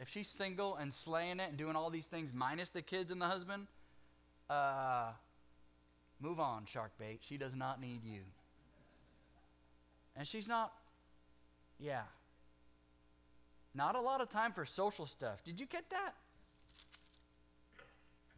[0.00, 3.20] if she's single and slaying it and doing all these things minus the kids and
[3.20, 3.66] the husband,
[4.48, 5.10] uh,
[6.22, 7.18] Move on, shark bait.
[7.28, 8.20] She does not need you.
[10.16, 10.72] And she's not,
[11.80, 12.02] yeah.
[13.74, 15.42] Not a lot of time for social stuff.
[15.42, 16.14] Did you get that?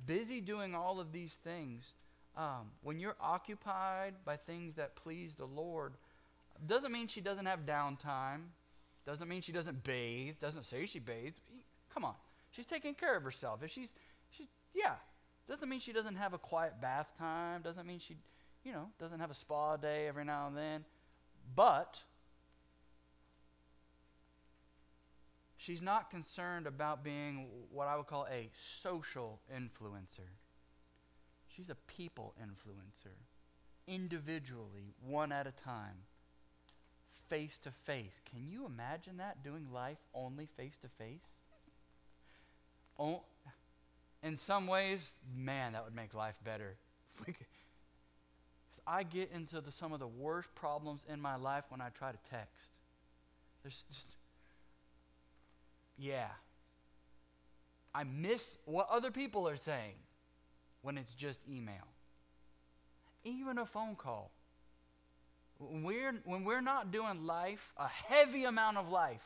[0.06, 1.92] Busy doing all of these things.
[2.36, 5.92] Um, when you're occupied by things that please the Lord,
[6.66, 8.42] doesn't mean she doesn't have downtime.
[9.06, 10.36] Doesn't mean she doesn't bathe.
[10.40, 11.38] Doesn't say she bathes.
[11.92, 12.14] Come on.
[12.50, 13.62] She's taking care of herself.
[13.62, 13.88] If she's,
[14.30, 14.94] she's yeah.
[15.48, 17.62] Doesn't mean she doesn't have a quiet bath time.
[17.62, 18.16] Doesn't mean she,
[18.64, 20.84] you know, doesn't have a spa day every now and then.
[21.54, 21.98] But
[25.58, 30.30] she's not concerned about being what I would call a social influencer.
[31.54, 33.14] She's a people influencer,
[33.86, 36.02] individually, one at a time,
[37.28, 38.20] face to face.
[38.30, 41.24] Can you imagine that, doing life only face to face?
[42.98, 43.22] Oh,
[44.22, 45.00] in some ways,
[45.36, 46.76] man, that would make life better.
[48.86, 52.10] I get into the, some of the worst problems in my life when I try
[52.10, 52.64] to text.
[53.62, 54.06] There's just,
[55.96, 56.28] yeah.
[57.94, 59.94] I miss what other people are saying
[60.84, 61.88] when it's just email.
[63.24, 64.30] Even a phone call.
[65.58, 69.22] When we're, when we're not doing life, a heavy amount of life,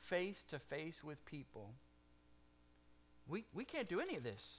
[0.00, 1.70] face to face with people,
[3.28, 4.58] we, we can't do any of this.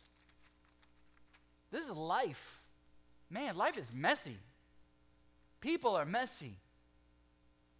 [1.69, 2.61] This is life.
[3.29, 4.37] Man, life is messy.
[5.59, 6.55] People are messy.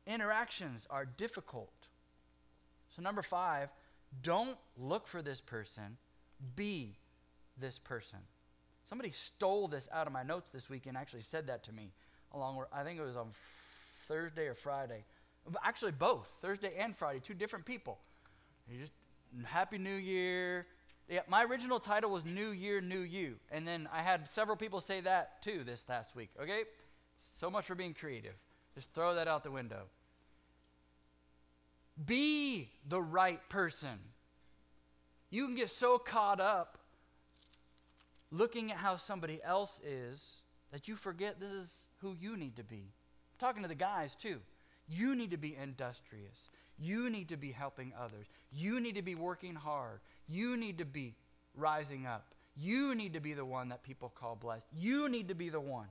[0.06, 1.71] Interactions are difficult.
[2.93, 3.69] So, number five,
[4.21, 5.97] don't look for this person,
[6.56, 6.97] be
[7.58, 8.19] this person.
[8.89, 11.91] Somebody stole this out of my notes this week and actually said that to me
[12.34, 13.30] along I think it was on
[14.08, 15.04] Thursday or Friday.
[15.63, 18.00] Actually both, Thursday and Friday, two different people.
[18.69, 18.93] You just
[19.45, 20.67] Happy New Year.
[21.10, 23.36] Yeah, my original title was New Year, New You.
[23.52, 26.30] And then I had several people say that too this last week.
[26.41, 26.63] Okay?
[27.39, 28.34] So much for being creative.
[28.76, 29.84] Just throw that out the window.
[32.06, 34.00] Be the right person.
[35.30, 36.77] You can get so caught up
[38.32, 40.24] looking at how somebody else is
[40.72, 41.70] that you forget this is
[42.02, 42.92] who you need to be.
[43.32, 44.40] I'm talking to the guys too.
[44.88, 46.50] You need to be industrious.
[46.80, 48.28] You need to be helping others.
[48.52, 50.00] You need to be working hard.
[50.28, 51.16] You need to be
[51.56, 52.26] rising up.
[52.56, 54.68] You need to be the one that people call blessed.
[54.74, 55.88] You need to be the one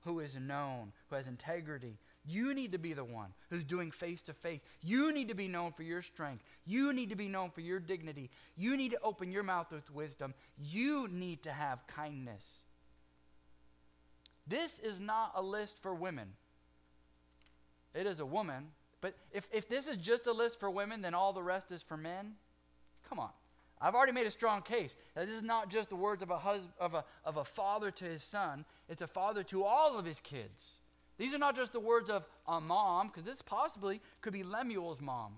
[0.00, 1.98] who is known, who has integrity.
[2.26, 4.60] You need to be the one who's doing face to face.
[4.82, 6.44] You need to be known for your strength.
[6.66, 8.30] You need to be known for your dignity.
[8.56, 10.34] You need to open your mouth with wisdom.
[10.58, 12.42] You need to have kindness.
[14.46, 16.28] This is not a list for women.
[17.94, 18.68] It is a woman.
[19.00, 21.80] But if, if this is just a list for women, then all the rest is
[21.80, 22.32] for men?
[23.08, 23.30] Come on.
[23.80, 26.36] I've already made a strong case that this is not just the words of a,
[26.36, 30.04] hus- of a, of a father to his son, it's a father to all of
[30.04, 30.79] his kids.
[31.20, 35.02] These are not just the words of a mom, because this possibly could be Lemuel's
[35.02, 35.34] mom.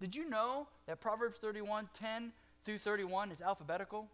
[0.00, 2.32] Did you know that Proverbs 31, 10
[2.64, 4.08] through 31 is alphabetical?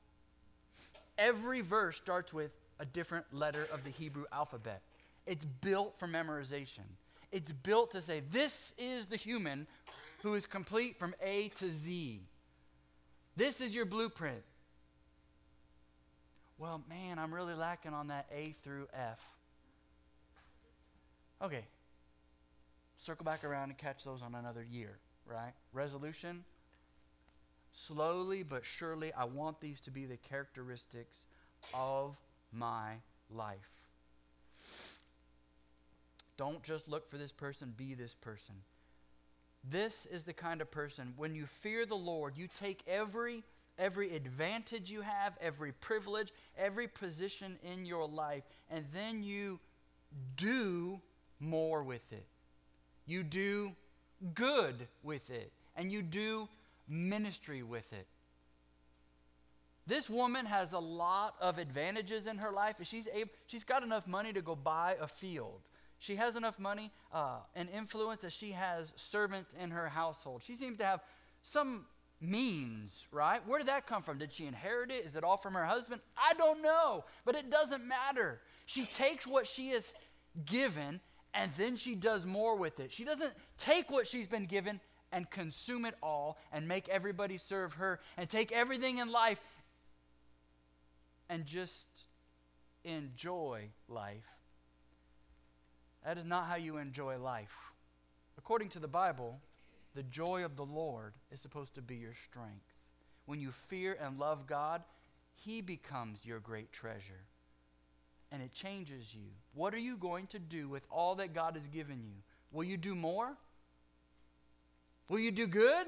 [1.16, 4.82] Every verse starts with a different letter of the Hebrew alphabet.
[5.26, 6.84] It's built for memorization.
[7.30, 9.66] It's built to say, this is the human
[10.22, 12.20] who is complete from A to Z.
[13.34, 14.42] This is your blueprint.
[16.58, 19.18] Well, man, I'm really lacking on that A through F.
[21.42, 21.64] Okay.
[22.98, 25.52] Circle back around and catch those on another year, right?
[25.72, 26.44] Resolution.
[27.72, 31.16] Slowly but surely, I want these to be the characteristics
[31.74, 32.16] of
[32.52, 32.94] my
[33.34, 33.58] life.
[36.36, 38.54] Don't just look for this person, be this person.
[39.68, 43.44] This is the kind of person, when you fear the Lord, you take every
[43.78, 49.58] every advantage you have, every privilege, every position in your life, and then you
[50.36, 51.00] do
[51.42, 52.24] more with it.
[53.06, 53.72] You do
[54.34, 56.48] good with it, and you do
[56.88, 58.06] ministry with it.
[59.86, 62.76] This woman has a lot of advantages in her life.
[62.82, 65.60] She's, able, she's got enough money to go buy a field.
[65.98, 70.42] She has enough money uh, and influence that she has servants in her household.
[70.44, 71.00] She seems to have
[71.42, 71.86] some
[72.20, 73.46] means, right?
[73.46, 74.18] Where did that come from?
[74.18, 75.04] Did she inherit it?
[75.04, 76.00] Is it all from her husband?
[76.16, 78.40] I don't know, but it doesn't matter.
[78.66, 79.84] She takes what she is
[80.46, 81.00] given
[81.34, 82.92] and then she does more with it.
[82.92, 84.80] She doesn't take what she's been given
[85.10, 89.40] and consume it all and make everybody serve her and take everything in life
[91.28, 91.86] and just
[92.84, 94.32] enjoy life
[96.04, 97.56] that is not how you enjoy life.
[98.36, 99.40] According to the Bible,
[99.94, 102.66] the joy of the Lord is supposed to be your strength.
[103.26, 104.82] When you fear and love God,
[105.34, 107.26] He becomes your great treasure.
[108.32, 109.28] And it changes you.
[109.54, 112.14] What are you going to do with all that God has given you?
[112.50, 113.36] Will you do more?
[115.08, 115.86] Will you do good?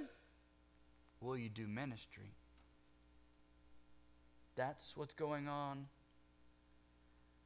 [1.20, 2.34] Will you do ministry?
[4.57, 5.86] That's what's going on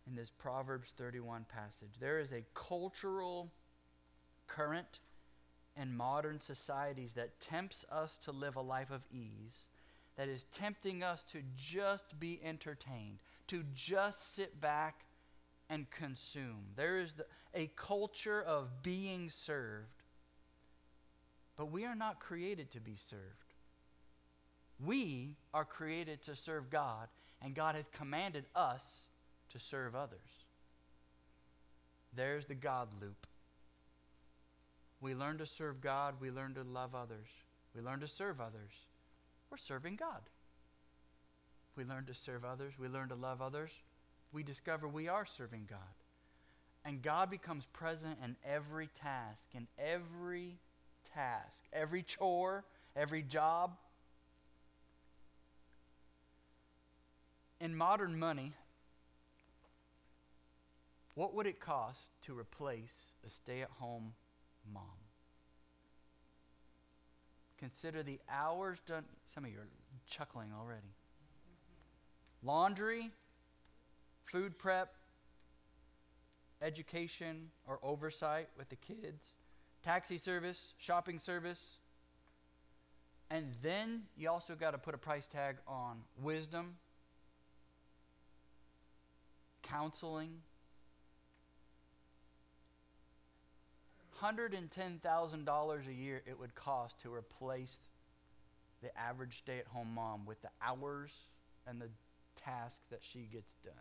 [0.09, 1.94] in this Proverbs 31 passage.
[2.01, 3.53] There is a cultural
[4.49, 4.99] current
[5.80, 9.66] in modern societies that tempts us to live a life of ease,
[10.16, 13.18] that is tempting us to just be entertained,
[13.49, 15.05] to just sit back
[15.70, 16.64] and consume.
[16.76, 20.03] There is the, a culture of being served,
[21.57, 23.22] but we are not created to be served.
[24.84, 27.09] We are created to serve God,
[27.42, 28.82] and God has commanded us
[29.51, 30.18] to serve others.
[32.14, 33.26] There's the God loop.
[35.01, 37.28] We learn to serve God, we learn to love others,
[37.74, 38.72] we learn to serve others.
[39.51, 40.22] We're serving God.
[41.78, 43.70] We learn to serve others, we learn to love others,
[44.32, 45.78] we discover we are serving God.
[46.84, 50.58] And God becomes present in every task, in every
[51.14, 52.64] task, every chore,
[52.96, 53.76] every job.
[57.60, 58.54] In modern money,
[61.14, 64.14] what would it cost to replace a stay at home
[64.74, 64.82] mom?
[67.56, 69.04] Consider the hours done.
[69.32, 69.68] Some of you are
[70.10, 70.97] chuckling already.
[72.43, 73.11] Laundry,
[74.24, 74.95] food prep,
[76.62, 79.22] education or oversight with the kids,
[79.82, 81.62] taxi service, shopping service.
[83.30, 86.76] And then you also got to put a price tag on wisdom,
[89.62, 90.30] counseling.
[94.22, 97.78] $110,000 a year it would cost to replace
[98.82, 101.11] the average stay at home mom with the hours
[101.66, 101.89] and the
[102.45, 103.72] tasks that she gets done.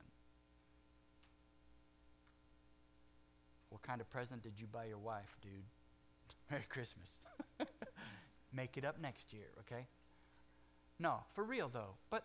[3.69, 5.51] What kind of present did you buy your wife, dude?
[6.51, 7.09] Merry Christmas.
[8.53, 9.85] Make it up next year, okay?
[10.99, 11.95] No, for real though.
[12.09, 12.23] But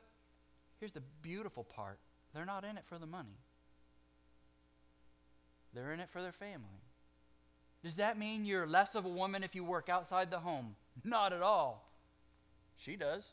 [0.80, 1.99] here's the beautiful part
[2.33, 3.39] they're not in it for the money,
[5.74, 6.83] they're in it for their family.
[7.85, 10.76] Does that mean you're less of a woman if you work outside the home?
[11.03, 11.91] Not at all.
[12.76, 13.24] She does.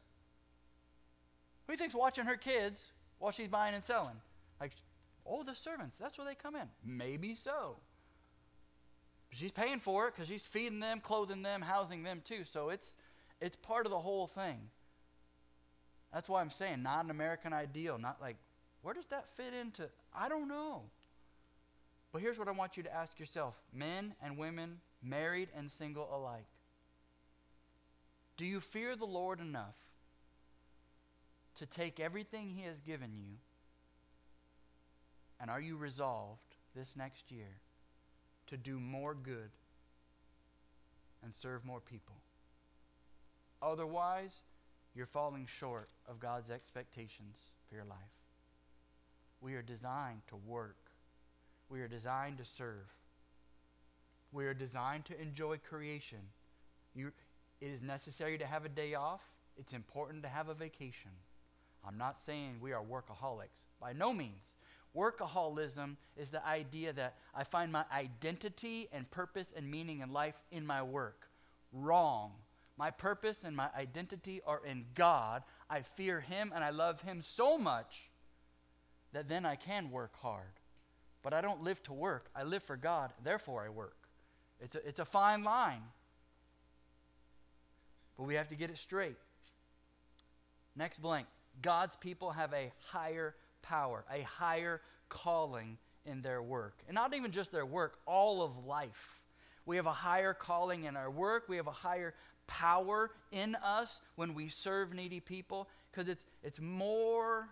[1.70, 2.84] Who think's watching her kids
[3.20, 4.20] while she's buying and selling?
[4.59, 4.72] Like,
[5.24, 6.67] oh, the servants, that's where they come in.
[6.84, 7.76] Maybe so.
[9.32, 12.43] She's paying for it because she's feeding them, clothing them, housing them too.
[12.51, 12.91] So it's
[13.39, 14.57] it's part of the whole thing.
[16.11, 18.38] That's why I'm saying not an American ideal, not like
[18.82, 19.89] where does that fit into?
[20.11, 20.82] I don't know.
[22.11, 26.09] But here's what I want you to ask yourself, men and women, married and single
[26.11, 26.47] alike.
[28.38, 29.76] Do you fear the Lord enough
[31.60, 33.36] to take everything he has given you
[35.39, 37.62] and are you resolved this next year
[38.47, 39.51] to do more good
[41.22, 42.16] and serve more people.
[43.62, 44.34] Otherwise,
[44.95, 47.38] you're falling short of God's expectations
[47.68, 47.97] for your life.
[49.41, 50.78] We are designed to work,
[51.70, 52.88] we are designed to serve,
[54.32, 56.20] we are designed to enjoy creation.
[56.95, 57.12] You,
[57.60, 59.22] it is necessary to have a day off,
[59.57, 61.12] it's important to have a vacation.
[61.86, 64.55] I'm not saying we are workaholics, by no means.
[64.95, 70.41] Workaholism is the idea that I find my identity and purpose and meaning in life
[70.51, 71.27] in my work.
[71.71, 72.32] Wrong.
[72.77, 75.43] My purpose and my identity are in God.
[75.69, 78.09] I fear Him and I love Him so much
[79.13, 80.59] that then I can work hard.
[81.21, 83.97] But I don't live to work, I live for God, therefore I work.
[84.61, 85.82] It's a, it's a fine line.
[88.17, 89.17] But we have to get it straight.
[90.75, 91.27] Next blank.
[91.62, 96.80] God's people have a higher power, a higher calling in their work.
[96.88, 99.20] And not even just their work, all of life.
[99.66, 101.45] We have a higher calling in our work.
[101.47, 102.14] We have a higher
[102.47, 107.49] power in us when we serve needy people because it's, it's more,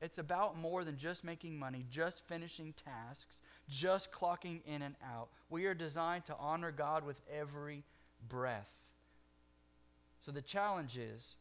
[0.00, 3.36] it's about more than just making money, just finishing tasks,
[3.68, 5.28] just clocking in and out.
[5.50, 7.84] We are designed to honor God with every
[8.26, 8.72] breath.
[10.24, 11.36] So the challenge is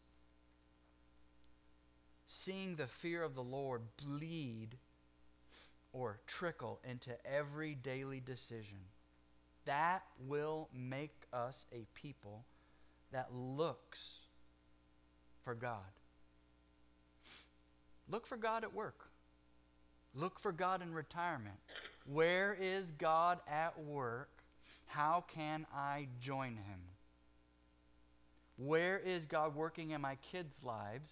[2.28, 4.78] seeing the fear of the Lord bleed
[5.93, 8.78] or trickle into every daily decision.
[9.65, 12.45] That will make us a people
[13.11, 14.19] that looks
[15.43, 15.80] for God.
[18.09, 19.09] Look for God at work.
[20.13, 21.57] Look for God in retirement.
[22.05, 24.30] Where is God at work?
[24.86, 26.80] How can I join him?
[28.57, 31.11] Where is God working in my kids' lives?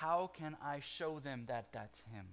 [0.00, 2.26] How can I show them that that's Him?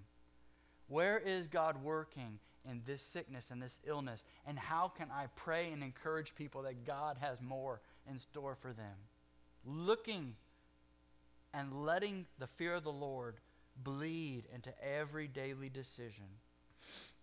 [0.88, 2.39] Where is God working
[2.70, 4.22] in this sickness and this illness?
[4.45, 8.74] And how can I pray and encourage people that God has more in store for
[8.74, 8.95] them?
[9.66, 10.36] Looking
[11.53, 13.36] and letting the fear of the Lord
[13.82, 16.26] bleed into every daily decision.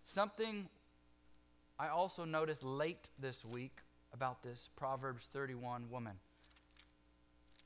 [0.07, 0.69] Something
[1.77, 3.77] I also noticed late this week
[4.11, 6.13] about this Proverbs 31 woman.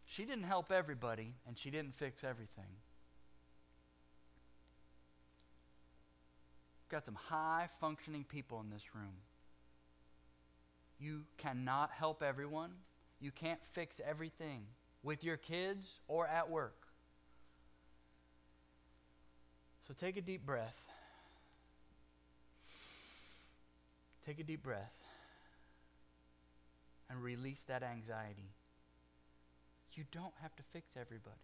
[0.07, 2.65] She didn't help everybody, and she didn't fix everything.
[6.89, 9.15] Got some high functioning people in this room.
[10.99, 12.71] You cannot help everyone.
[13.19, 14.65] You can't fix everything
[15.03, 16.87] with your kids or at work.
[19.87, 20.81] So take a deep breath.
[24.25, 24.93] Take a deep breath
[27.09, 28.49] and release that anxiety.
[29.95, 31.35] You don't have to fix everybody.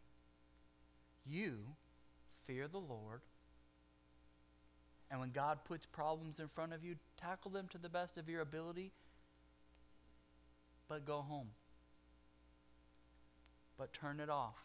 [1.26, 1.60] You
[2.46, 3.22] fear the Lord.
[5.10, 8.30] And when God puts problems in front of you, tackle them to the best of
[8.30, 8.92] your ability,
[10.88, 11.50] but go home.
[13.78, 14.56] But turn it off.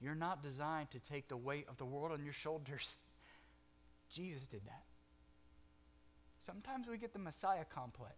[0.00, 2.94] You're not designed to take the weight of the world on your shoulders.
[4.08, 4.84] Jesus did that.
[6.44, 8.14] Sometimes we get the Messiah complex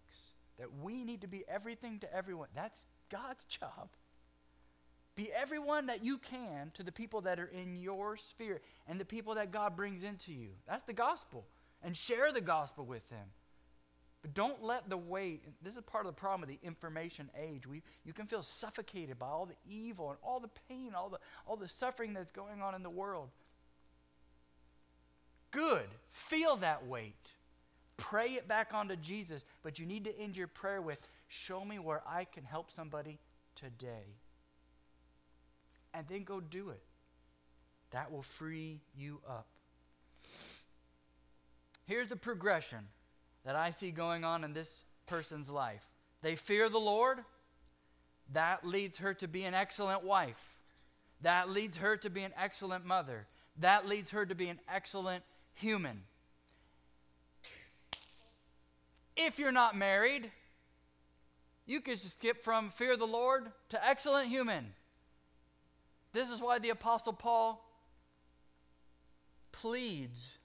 [0.58, 2.48] that we need to be everything to everyone.
[2.54, 2.78] That's
[3.12, 3.90] God's job.
[5.14, 9.04] Be everyone that you can to the people that are in your sphere and the
[9.04, 10.48] people that God brings into you.
[10.66, 11.44] That's the gospel.
[11.84, 13.26] And share the gospel with them.
[14.22, 17.66] But don't let the weight, this is part of the problem of the information age.
[17.66, 21.18] We, you can feel suffocated by all the evil and all the pain, all the,
[21.44, 23.28] all the suffering that's going on in the world.
[25.50, 25.86] Good.
[26.08, 27.32] Feel that weight.
[27.96, 30.98] Pray it back onto Jesus, but you need to end your prayer with,
[31.34, 33.18] Show me where I can help somebody
[33.54, 34.18] today.
[35.94, 36.82] And then go do it.
[37.90, 39.46] That will free you up.
[41.86, 42.80] Here's the progression
[43.46, 45.86] that I see going on in this person's life
[46.20, 47.20] they fear the Lord.
[48.34, 50.58] That leads her to be an excellent wife.
[51.22, 53.26] That leads her to be an excellent mother.
[53.58, 55.24] That leads her to be an excellent
[55.54, 56.02] human.
[59.16, 60.30] If you're not married,
[61.66, 64.72] you could skip from fear the Lord to excellent human.
[66.12, 67.64] This is why the Apostle Paul
[69.52, 70.38] pleads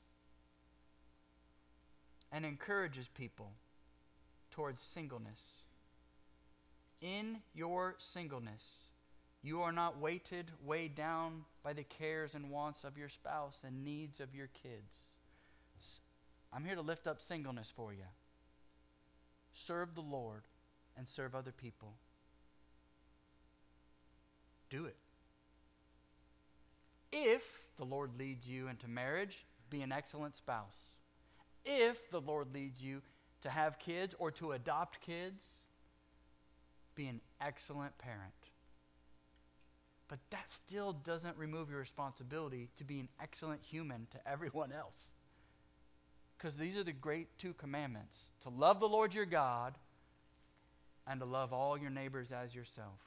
[2.32, 3.51] and encourages people
[4.51, 5.41] towards singleness.
[7.01, 8.63] In your singleness,
[9.43, 13.84] you are not weighted, weighed down by the cares and wants of your spouse and
[13.84, 14.97] needs of your kids.
[16.51, 18.05] I'm here to lift up singleness for you.
[19.53, 20.43] Serve the Lord
[20.97, 21.93] and serve other people.
[24.69, 24.97] Do it.
[27.11, 30.77] If the Lord leads you into marriage, be an excellent spouse.
[31.63, 33.01] If the Lord leads you
[33.41, 35.43] to have kids or to adopt kids,
[36.95, 38.33] be an excellent parent.
[40.07, 45.07] But that still doesn't remove your responsibility to be an excellent human to everyone else.
[46.37, 49.75] Because these are the great two commandments to love the Lord your God
[51.10, 52.99] and to love all your neighbors as yourself.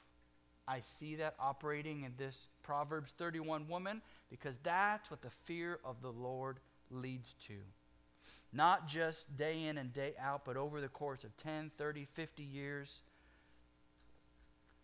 [0.67, 6.01] I see that operating in this Proverbs 31 woman because that's what the fear of
[6.01, 7.55] the Lord leads to.
[8.53, 12.43] Not just day in and day out, but over the course of 10, 30, 50
[12.43, 13.01] years.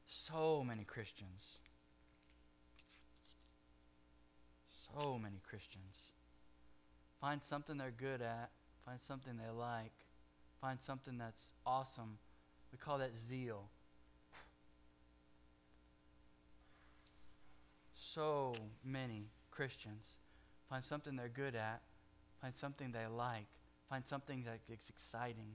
[0.07, 1.43] So many Christians.
[4.69, 5.95] So many Christians.
[7.19, 8.51] Find something they're good at,
[8.85, 9.91] find something they like,
[10.61, 12.19] find something that's awesome.
[12.77, 13.63] We call that zeal.
[17.95, 18.53] So
[18.83, 20.05] many Christians
[20.69, 21.81] find something they're good at,
[22.39, 23.47] find something they like,
[23.89, 25.53] find something that is exciting,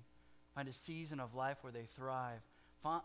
[0.54, 2.40] find a season of life where they thrive.
[2.82, 3.02] Find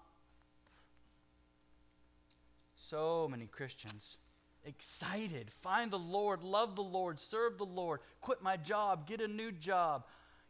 [2.75, 4.17] so many Christians
[4.65, 5.51] excited.
[5.61, 9.51] Find the Lord, love the Lord, serve the Lord, quit my job, get a new
[9.51, 10.05] job.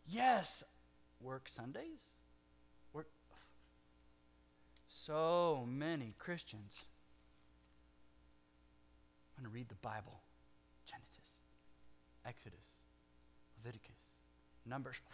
[0.06, 0.64] Yes,
[1.20, 2.00] work Sundays.
[2.94, 3.08] Work.
[5.08, 6.74] So many Christians.
[9.38, 10.20] I'm going to read the Bible
[10.86, 11.32] Genesis,
[12.26, 12.60] Exodus,
[13.58, 13.96] Leviticus,
[14.66, 14.98] Numbers.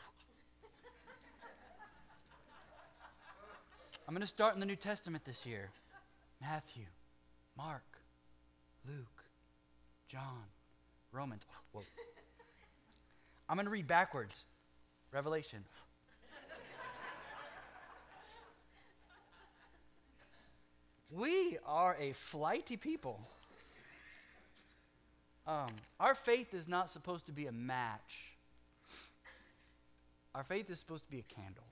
[4.07, 5.69] I'm going to start in the New Testament this year
[6.41, 6.85] Matthew,
[7.55, 7.83] Mark,
[8.87, 9.23] Luke,
[10.07, 10.45] John,
[11.11, 11.43] Romans.
[11.71, 11.83] Whoa.
[13.47, 14.43] I'm going to read backwards.
[15.11, 15.59] Revelation.
[21.15, 23.19] We are a flighty people.
[25.45, 25.67] Um,
[25.99, 28.33] our faith is not supposed to be a match.
[30.33, 31.63] Our faith is supposed to be a candle.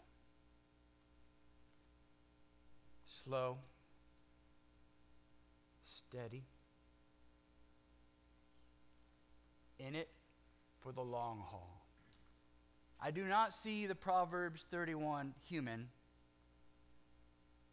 [3.05, 3.57] Slow,
[5.83, 6.43] steady,
[9.79, 10.09] in it
[10.81, 11.81] for the long haul.
[13.01, 15.87] I do not see the Proverbs 31 human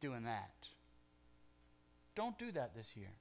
[0.00, 0.57] doing that.
[2.18, 3.12] Don't do that this year.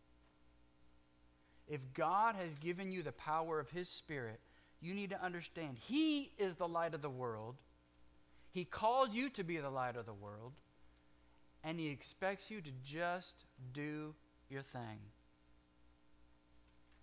[1.68, 4.39] If God has given you the power of His Spirit,
[4.82, 7.58] you need to understand He is the light of the world.
[8.54, 10.54] He calls you to be the light of the world,
[11.64, 14.16] and He expects you to just do
[14.50, 14.98] your thing.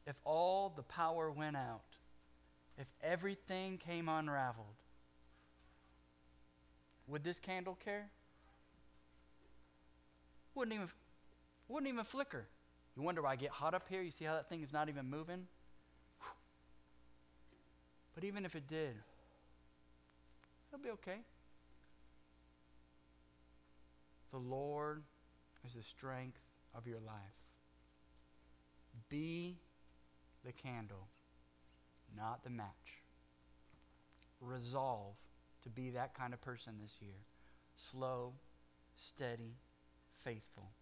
[0.05, 1.85] If all the power went out,
[2.77, 4.67] if everything came unraveled,
[7.07, 8.09] would this candle care?
[10.57, 10.89] Wouldn't even,
[11.69, 12.47] wouldn't even flicker.
[12.97, 14.03] You wonder why I get hot up here?
[14.03, 15.47] You see how that thing is not even moving?
[18.15, 18.95] But even if it did,
[20.73, 21.19] it'll be okay.
[24.31, 25.03] The Lord
[25.67, 26.39] is the strength
[26.75, 27.15] of your life.
[29.09, 29.57] Be
[30.45, 31.09] the candle,
[32.17, 33.03] not the match.
[34.41, 35.15] Resolve
[35.63, 37.17] to be that kind of person this year.
[37.77, 38.35] Slow,
[38.97, 39.57] steady,
[40.23, 40.74] faithful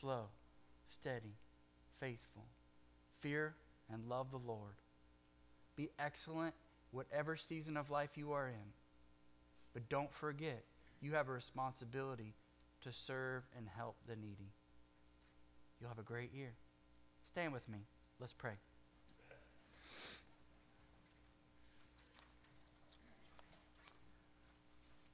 [0.00, 0.26] slow,
[0.90, 1.36] steady,
[2.00, 2.44] faithful.
[3.20, 3.54] Fear
[3.92, 4.74] and love the Lord.
[5.76, 6.54] Be excellent
[6.90, 8.72] whatever season of life you are in.
[9.74, 10.64] But don't forget,
[11.00, 12.34] you have a responsibility
[12.82, 14.52] to serve and help the needy.
[15.80, 16.52] You'll have a great year.
[17.32, 17.78] Stand with me.
[18.20, 18.54] Let's pray.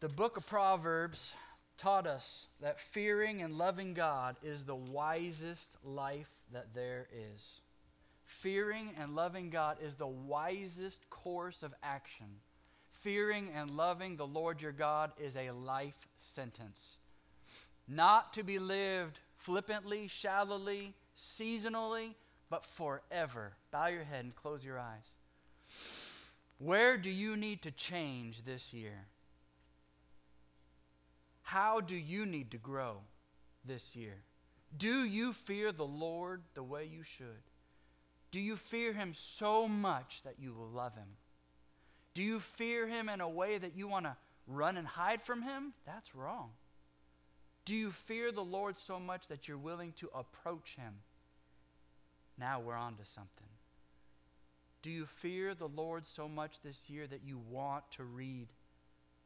[0.01, 1.32] The book of Proverbs
[1.76, 7.60] taught us that fearing and loving God is the wisest life that there is.
[8.24, 12.26] Fearing and loving God is the wisest course of action.
[12.88, 16.96] Fearing and loving the Lord your God is a life sentence.
[17.86, 22.14] Not to be lived flippantly, shallowly, seasonally,
[22.48, 23.52] but forever.
[23.70, 25.14] Bow your head and close your eyes.
[26.58, 29.06] Where do you need to change this year?
[31.45, 32.97] How do you need to grow
[33.64, 34.16] this year?
[34.76, 37.45] Do you fear the Lord the way you should?
[38.32, 41.16] Do you fear Him so much that you love Him?
[42.14, 44.16] Do you fear Him in a way that you want to
[44.49, 45.74] run and hide from Him?
[45.86, 46.51] That's wrong.
[47.66, 50.95] Do you fear the Lord so much that you're willing to approach Him?
[52.38, 53.49] Now we're on to something.
[54.82, 58.49] Do you fear the Lord so much this year that you want to read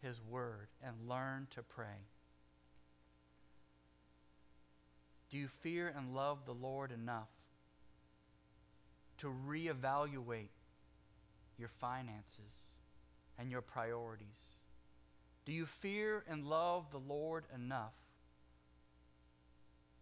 [0.03, 2.07] his Word and learn to pray?
[5.30, 7.28] Do you fear and love the Lord enough
[9.18, 10.49] to reevaluate
[11.59, 12.68] your finances
[13.38, 14.57] and your priorities?
[15.44, 17.94] Do you fear and love the Lord enough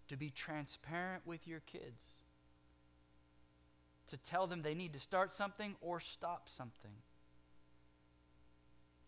[0.09, 2.05] to be transparent with your kids?
[4.09, 6.93] To tell them they need to start something or stop something?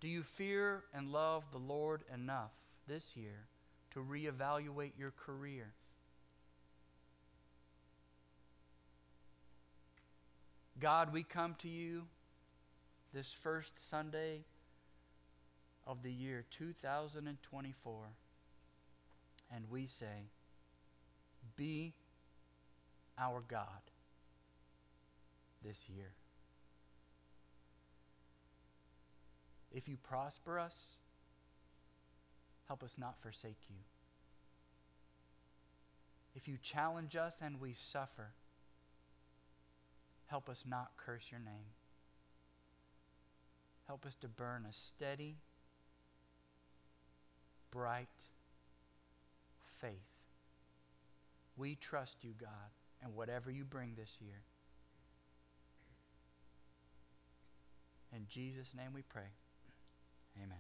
[0.00, 2.52] Do you fear and love the Lord enough
[2.86, 3.46] this year
[3.92, 5.72] to reevaluate your career?
[10.80, 12.04] God, we come to you
[13.12, 14.44] this first Sunday
[15.84, 17.94] of the year 2024,
[19.52, 20.28] and we say,
[21.56, 21.94] Be
[23.18, 23.64] our God
[25.64, 26.12] this year.
[29.72, 30.74] If you prosper us,
[32.66, 33.76] help us not forsake you.
[36.34, 38.32] If you challenge us and we suffer,
[40.26, 41.72] help us not curse your name.
[43.86, 45.36] Help us to burn a steady,
[47.70, 48.08] bright
[49.80, 49.90] faith.
[51.56, 52.70] We trust you, God,
[53.02, 54.42] and whatever you bring this year.
[58.14, 59.30] In Jesus' name we pray.
[60.40, 60.58] Amen.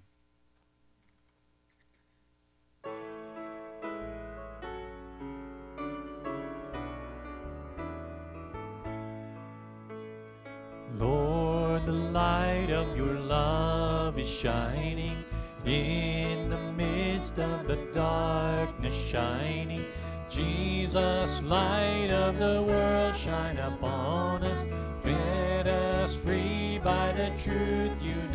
[10.98, 15.24] Lord, the light of your love is shining
[15.64, 19.84] in the midst of the darkness shining.
[20.28, 24.66] Jesus, light of the world, shine upon us.
[25.04, 28.27] Set us free by the truth you.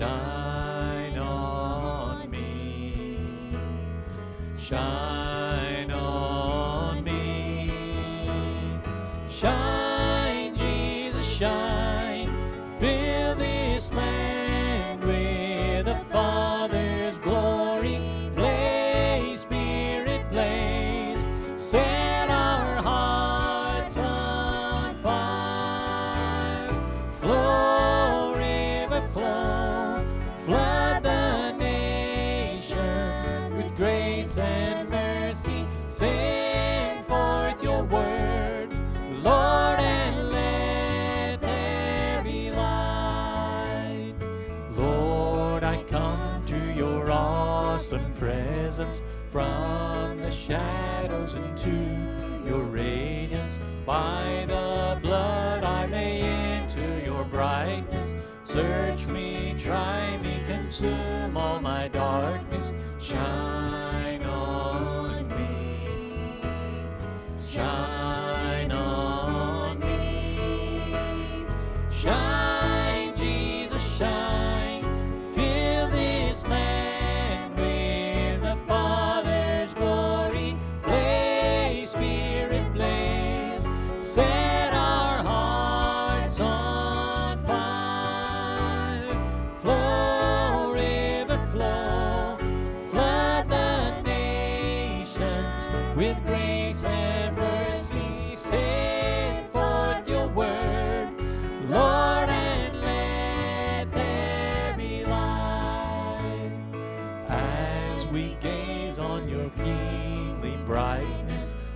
[0.00, 3.52] Shine on me.
[4.58, 5.09] Shine
[47.80, 49.00] awesome presence
[49.30, 51.70] from the shadows into
[52.46, 53.58] your radiance.
[53.86, 58.16] By the blood I may enter your brightness.
[58.42, 62.74] Search me, try me, consume all my darkness.
[62.98, 66.42] Shine on me.
[67.50, 67.89] Shine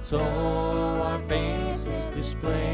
[0.05, 2.74] so our faces display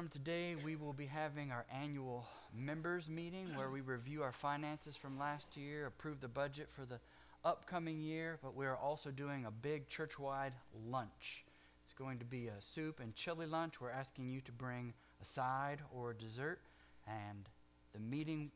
[0.00, 2.24] from today, we will be having our annual
[2.56, 6.98] members meeting where we review our finances from last year, approve the budget for the
[7.44, 10.54] upcoming year, but we are also doing a big church wide
[10.88, 11.44] lunch.
[11.84, 13.78] It's going to be a soup and chili lunch.
[13.78, 16.60] We're asking you to bring a side or a dessert,
[17.06, 17.46] and
[17.92, 18.52] the meeting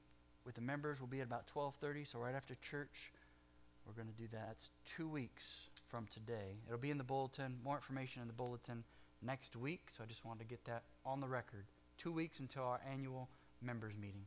[0.47, 3.13] with the members will be at about 12:30, so right after church,
[3.87, 4.49] we're going to do that.
[4.53, 5.45] It's 2 weeks
[5.89, 6.57] from today.
[6.67, 8.85] It'll be in the bulletin, more information in the bulletin
[9.25, 11.65] next week, so I just wanted to get that on the record.
[11.99, 13.29] 2 weeks until our annual
[13.63, 14.27] members meeting.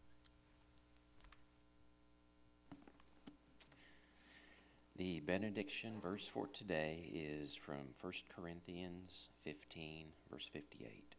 [4.96, 11.14] The benediction verse for today is from 1 Corinthians 15, verse 58.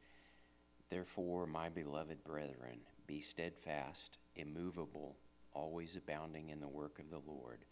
[0.90, 5.16] Therefore, my beloved brethren, be steadfast, immovable,
[5.52, 7.64] always abounding in the work of the Lord,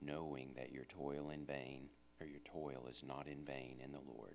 [0.00, 1.88] knowing that your toil in vain,
[2.20, 4.34] or your toil is not in vain in the Lord.